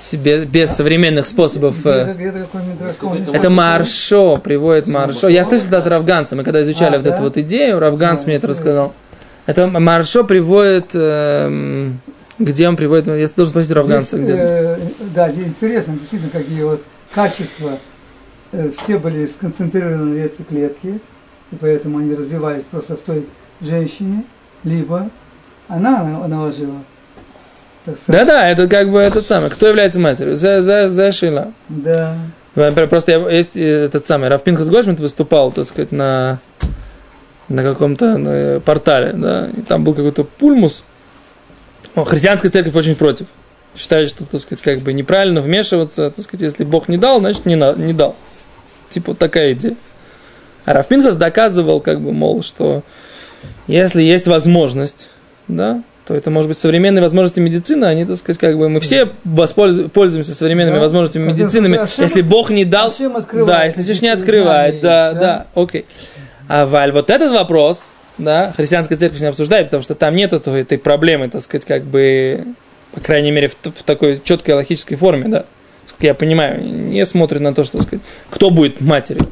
себе, 0.00 0.46
без 0.46 0.70
современных 0.70 1.26
способов. 1.26 1.74
э, 1.84 2.14
Насколько 2.80 2.98
помнишь? 3.00 3.28
это 3.28 3.36
Это 3.36 3.50
Маршо, 3.50 4.36
приводит 4.36 4.86
Маршо. 4.86 5.28
Я 5.28 5.44
слышал 5.44 5.66
это 5.68 5.78
от 5.78 5.86
Равганца. 5.88 6.36
Мы 6.36 6.44
когда 6.44 6.62
изучали 6.62 6.94
А, 6.94 6.98
вот 6.98 7.04
да? 7.04 7.14
эту 7.14 7.22
вот 7.24 7.36
идею, 7.38 7.78
Равганц 7.80 8.22
А, 8.22 8.26
мне 8.26 8.36
это 8.36 8.46
рассказал. 8.46 8.94
Это 9.48 9.66
Маршо 9.66 10.24
приводит... 10.24 10.90
эм, 10.92 12.00
где 12.38 12.68
он 12.68 12.76
приводит? 12.76 13.06
Я 13.06 13.26
должен 13.34 13.46
спросить 13.46 13.70
Равганца. 13.70 14.18
Здесь, 14.18 14.28
Где... 14.28 14.36
э, 14.38 14.78
да, 15.14 15.30
здесь 15.30 15.46
интересно, 15.46 15.94
действительно, 15.94 16.30
какие 16.30 16.62
вот 16.64 16.82
качества 17.14 17.78
э, 18.52 18.70
все 18.76 18.98
были 18.98 19.24
сконцентрированы 19.24 20.12
в 20.12 20.18
яйцеклетке, 20.18 21.00
и 21.50 21.56
поэтому 21.58 21.96
они 21.96 22.14
развивались 22.14 22.64
просто 22.70 22.96
в 22.98 23.00
той 23.00 23.24
женщине, 23.62 24.24
либо 24.64 25.08
она 25.66 26.02
на- 26.04 26.28
наложила. 26.28 26.82
Да-да, 28.06 28.50
это 28.50 28.68
как 28.68 28.90
бы 28.90 28.98
этот 28.98 29.26
самый. 29.26 29.48
Кто 29.48 29.66
является 29.66 29.98
матерью? 29.98 30.36
За, 30.36 30.60
за, 30.60 30.90
за 30.90 31.10
Шила. 31.10 31.52
Да. 31.70 32.16
Просто 32.54 33.12
я- 33.12 33.30
есть 33.30 33.56
э, 33.56 33.86
этот 33.86 34.06
самый 34.06 34.28
Равпинхас 34.28 34.68
Гошмит 34.68 35.00
выступал, 35.00 35.52
так 35.52 35.64
сказать, 35.64 35.90
на, 35.90 36.38
на 37.48 37.62
каком-то 37.62 38.18
на 38.18 38.60
портале, 38.60 39.12
да, 39.14 39.48
и 39.56 39.60
там 39.62 39.84
был 39.84 39.94
какой-то 39.94 40.24
пульмус. 40.24 40.82
О, 41.94 42.04
христианская 42.04 42.50
церковь 42.50 42.74
очень 42.74 42.94
против. 42.94 43.26
Считает, 43.76 44.08
что, 44.08 44.24
так 44.24 44.40
сказать, 44.40 44.62
как 44.62 44.80
бы 44.80 44.92
неправильно 44.92 45.40
вмешиваться, 45.40 46.10
так 46.10 46.24
сказать, 46.24 46.42
если 46.42 46.64
Бог 46.64 46.88
не 46.88 46.96
дал, 46.96 47.20
значит 47.20 47.46
не, 47.46 47.54
на, 47.56 47.72
не 47.74 47.92
дал. 47.92 48.16
Типа 48.90 49.12
вот 49.12 49.18
такая 49.18 49.52
идея. 49.52 49.76
А 50.64 50.72
Равпинхас 50.74 51.16
доказывал, 51.16 51.80
как 51.80 52.00
бы, 52.00 52.12
мол, 52.12 52.42
что 52.42 52.82
если 53.66 54.02
есть 54.02 54.26
возможность, 54.26 55.10
да, 55.46 55.82
то 56.06 56.14
это 56.14 56.30
может 56.30 56.48
быть 56.48 56.58
современные 56.58 57.02
возможности 57.02 57.40
медицины, 57.40 57.84
они, 57.84 58.04
так 58.06 58.16
сказать, 58.16 58.38
как 58.38 58.56
бы 58.58 58.68
мы 58.68 58.80
все 58.80 59.06
пользуемся 59.06 60.34
современными 60.34 60.76
Да. 60.76 60.80
возможностями. 60.80 61.28
Ашем- 61.76 62.02
Если 62.02 62.22
Бог 62.22 62.50
не 62.50 62.64
дал, 62.64 62.90
да, 63.46 63.64
если 63.64 63.82
Всевышний 63.82 64.08
открывает, 64.08 64.80
да, 64.80 65.12
да, 65.12 65.46
окей. 65.54 65.84
А 66.48 66.66
Валь, 66.66 66.92
вот 66.92 67.10
этот 67.10 67.32
вопрос, 67.32 67.90
да, 68.16 68.52
христианская 68.56 68.96
церковь 68.96 69.20
не 69.20 69.26
обсуждает, 69.26 69.66
потому 69.66 69.82
что 69.82 69.94
там 69.94 70.16
нет 70.16 70.32
этой, 70.32 70.62
этой 70.62 70.78
проблемы, 70.78 71.28
так 71.28 71.42
сказать, 71.42 71.66
как 71.66 71.84
бы, 71.84 72.44
по 72.92 73.00
крайней 73.00 73.30
мере, 73.30 73.48
в, 73.48 73.54
в 73.54 73.82
такой 73.84 74.20
четкой 74.24 74.54
логической 74.54 74.96
форме, 74.96 75.28
да. 75.28 75.44
Сколько 75.86 76.06
я 76.06 76.14
понимаю, 76.14 76.62
не 76.62 77.04
смотрит 77.06 77.40
на 77.40 77.54
то, 77.54 77.64
что, 77.64 77.82
сказать, 77.82 78.00
кто 78.30 78.50
будет 78.50 78.80
матерью. 78.80 79.26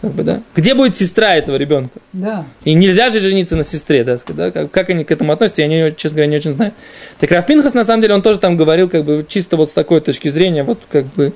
Как 0.00 0.12
бы, 0.12 0.24
да? 0.24 0.42
Где 0.56 0.74
будет 0.74 0.96
сестра 0.96 1.36
этого 1.36 1.54
ребенка? 1.54 2.00
Да. 2.12 2.44
И 2.64 2.74
нельзя 2.74 3.08
же 3.10 3.20
жениться 3.20 3.54
на 3.54 3.62
сестре, 3.62 4.02
да, 4.02 4.18
сказать, 4.18 4.36
да? 4.36 4.50
Как, 4.50 4.70
как 4.72 4.90
они 4.90 5.04
к 5.04 5.12
этому 5.12 5.32
относятся, 5.32 5.62
я, 5.62 5.68
не, 5.68 5.94
честно 5.94 6.16
говоря, 6.16 6.30
не 6.30 6.36
очень 6.38 6.52
знаю. 6.52 6.72
Так 7.20 7.30
Раф 7.30 7.46
Пинхас, 7.46 7.72
на 7.72 7.84
самом 7.84 8.02
деле, 8.02 8.14
он 8.14 8.22
тоже 8.22 8.40
там 8.40 8.56
говорил, 8.56 8.88
как 8.88 9.04
бы, 9.04 9.24
чисто 9.28 9.56
вот 9.56 9.70
с 9.70 9.72
такой 9.72 10.00
точки 10.00 10.28
зрения, 10.28 10.64
вот, 10.64 10.80
как 10.90 11.06
бы, 11.06 11.34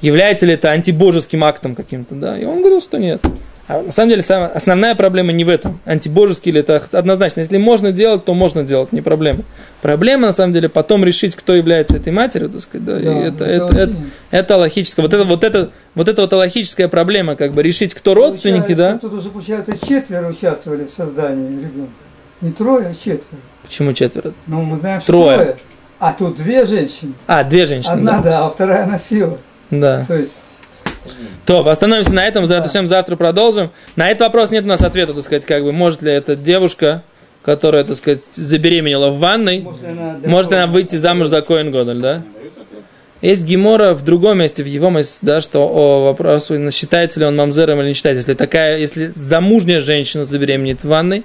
является 0.00 0.46
ли 0.46 0.54
это 0.54 0.70
антибожеским 0.70 1.44
актом 1.44 1.74
каким-то, 1.74 2.14
да, 2.14 2.38
и 2.38 2.46
он 2.46 2.60
говорил, 2.60 2.80
что 2.80 2.96
нет. 2.98 3.22
А 3.68 3.82
на 3.82 3.90
самом 3.90 4.10
деле, 4.10 4.22
самая, 4.22 4.48
основная 4.48 4.94
проблема 4.94 5.32
не 5.32 5.44
в 5.44 5.48
этом, 5.48 5.80
антибожеский 5.84 6.52
ли 6.52 6.60
это 6.60 6.80
однозначно. 6.92 7.40
Если 7.40 7.58
можно 7.58 7.90
делать, 7.90 8.24
то 8.24 8.32
можно 8.32 8.62
делать, 8.62 8.92
не 8.92 9.00
проблема. 9.00 9.40
Проблема, 9.82 10.28
на 10.28 10.32
самом 10.32 10.52
деле, 10.52 10.68
потом 10.68 11.04
решить, 11.04 11.34
кто 11.34 11.52
является 11.54 11.96
этой 11.96 12.12
матерью, 12.12 12.48
так 12.48 12.60
сказать, 12.60 12.84
да, 12.84 12.98
и 13.00 13.04
Да, 13.04 13.10
это, 13.10 13.44
это 13.44 13.44
это, 13.44 13.64
очень- 13.66 13.80
это, 13.80 13.96
это 14.30 14.56
логическое. 14.56 15.02
Вот 15.02 15.12
это, 15.14 15.24
вот 15.24 15.42
это, 15.42 15.70
вот 15.96 16.08
это 16.08 16.22
вот 16.22 16.32
логическая 16.32 16.86
проблема, 16.86 17.34
как 17.34 17.54
бы 17.54 17.62
решить, 17.62 17.92
кто 17.92 18.14
родственники, 18.14 18.72
да. 18.72 18.98
Тут 18.98 19.14
уже, 19.14 19.30
получается, 19.30 19.74
четверо 19.76 20.28
участвовали 20.28 20.84
в 20.84 20.90
создании 20.90 21.58
ребенка. 21.58 21.92
Не 22.40 22.52
трое, 22.52 22.88
а 22.88 22.94
четверо. 22.94 23.40
Почему 23.64 23.92
четверо? 23.94 24.32
Ну, 24.46 24.62
мы 24.62 24.76
знаем, 24.78 25.00
что 25.00 25.12
Трое. 25.12 25.36
трое. 25.38 25.56
А 25.98 26.12
тут 26.12 26.36
две 26.36 26.66
женщины. 26.66 27.14
А, 27.26 27.42
две 27.42 27.66
женщины. 27.66 27.94
Одна, 27.94 28.18
да. 28.18 28.22
да, 28.22 28.46
а 28.46 28.50
вторая 28.50 28.86
носила. 28.86 29.38
Да. 29.70 30.04
То 30.06 30.14
есть, 30.14 30.32
То, 31.46 31.66
остановимся 31.68 32.12
на 32.14 32.24
этом, 32.26 32.46
Да. 32.46 32.66
затем 32.66 32.86
завтра 32.88 33.16
продолжим. 33.16 33.70
На 33.96 34.08
этот 34.10 34.22
вопрос 34.22 34.50
нет 34.50 34.64
у 34.64 34.68
нас 34.68 34.82
ответа, 34.82 35.14
так 35.14 35.22
сказать, 35.24 35.44
как 35.46 35.62
бы, 35.62 35.72
может 35.72 36.02
ли 36.02 36.12
эта 36.12 36.36
девушка, 36.36 37.02
которая, 37.44 37.84
так 37.84 37.96
сказать, 37.96 38.24
забеременела 38.34 39.10
в 39.10 39.18
ванной, 39.18 39.60
может 39.62 39.82
ли 39.82 39.88
она... 39.88 40.18
может 40.24 40.52
она 40.52 40.66
выйти 40.66 40.96
замуж 40.96 41.28
за 41.28 41.42
Коин 41.42 41.70
Годель, 41.70 41.98
да? 41.98 42.22
Есть 43.22 43.44
Гемора 43.44 43.94
в 43.94 44.04
другом 44.04 44.38
месте, 44.38 44.62
в 44.62 44.66
его 44.66 44.90
месте, 44.90 45.20
да, 45.24 45.40
что 45.40 45.60
о 45.66 46.04
вопросу, 46.04 46.70
считается 46.70 47.18
ли 47.20 47.26
он 47.26 47.34
мамзером 47.36 47.80
или 47.80 47.88
не 47.88 47.94
считается. 47.94 48.18
Если 48.20 48.34
такая, 48.34 48.78
если 48.78 49.10
замужняя 49.14 49.80
женщина 49.80 50.24
забеременеет 50.26 50.80
в 50.84 50.88
ванной, 50.88 51.24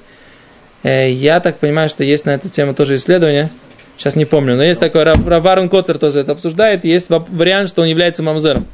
э, 0.83 1.11
я 1.11 1.39
так 1.41 1.57
понимаю, 1.57 1.89
что 1.89 2.03
есть 2.05 2.25
на 2.25 2.31
эту 2.31 2.47
тему 2.49 2.73
тоже 2.73 2.95
исследование. 2.95 3.49
Сейчас 3.97 4.15
не 4.15 4.25
помню, 4.25 4.55
но 4.55 4.63
есть 4.63 4.79
такой, 4.79 5.03
Рав- 5.03 5.27
Рав 5.27 5.45
Аарон 5.45 5.69
Коттер 5.69 5.97
тоже 5.99 6.21
это 6.21 6.31
обсуждает, 6.31 6.85
есть 6.85 7.09
вариант, 7.09 7.67
что 7.67 7.81
он 7.81 7.87
является 7.87 8.23
мамзером. 8.23 8.65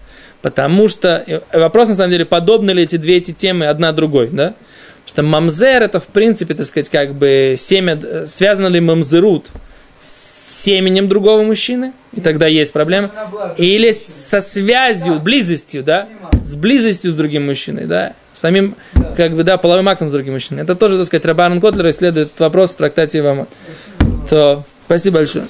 Потому 0.41 0.87
что 0.87 1.23
э, 1.25 1.39
вопрос, 1.53 1.89
на 1.89 1.95
самом 1.95 2.11
деле, 2.11 2.25
подобны 2.25 2.71
ли 2.71 2.83
эти 2.83 2.97
две 2.97 3.17
эти 3.17 3.31
темы 3.31 3.67
одна 3.67 3.91
другой, 3.91 4.29
да? 4.29 4.53
Что 5.05 5.23
мамзер 5.23 5.83
это, 5.83 5.99
в 5.99 6.07
принципе, 6.07 6.53
так 6.53 6.65
сказать, 6.65 6.89
как 6.89 7.13
бы 7.13 7.55
семя, 7.57 7.99
э, 8.01 8.25
связано 8.27 8.67
ли 8.67 8.79
мамзерут 8.79 9.47
с 9.97 10.63
семенем 10.63 11.07
другого 11.07 11.43
мужчины, 11.43 11.93
и 12.13 12.21
тогда 12.21 12.47
есть 12.47 12.73
проблема. 12.73 13.11
Или 13.57 13.91
со 13.91 14.41
связью, 14.41 15.19
близостью, 15.19 15.83
да, 15.83 16.07
с 16.43 16.55
близостью 16.55 17.11
с 17.11 17.15
другим 17.15 17.45
мужчиной, 17.45 17.85
да, 17.85 18.13
самим, 18.33 18.75
как 19.15 19.35
бы, 19.35 19.43
да, 19.43 19.57
половым 19.57 19.87
актом 19.89 20.09
с 20.09 20.11
другим 20.11 20.33
мужчиной. 20.33 20.63
Это 20.63 20.75
тоже, 20.75 20.97
так 20.97 21.05
сказать, 21.05 21.25
Рабарн 21.25 21.61
Котлер 21.61 21.89
исследует 21.89 22.39
вопрос 22.39 22.73
в 22.73 22.77
трактате 22.77 23.19
Ивамот. 23.19 23.49
То, 24.29 24.65
спасибо 24.85 25.17
большое. 25.17 25.45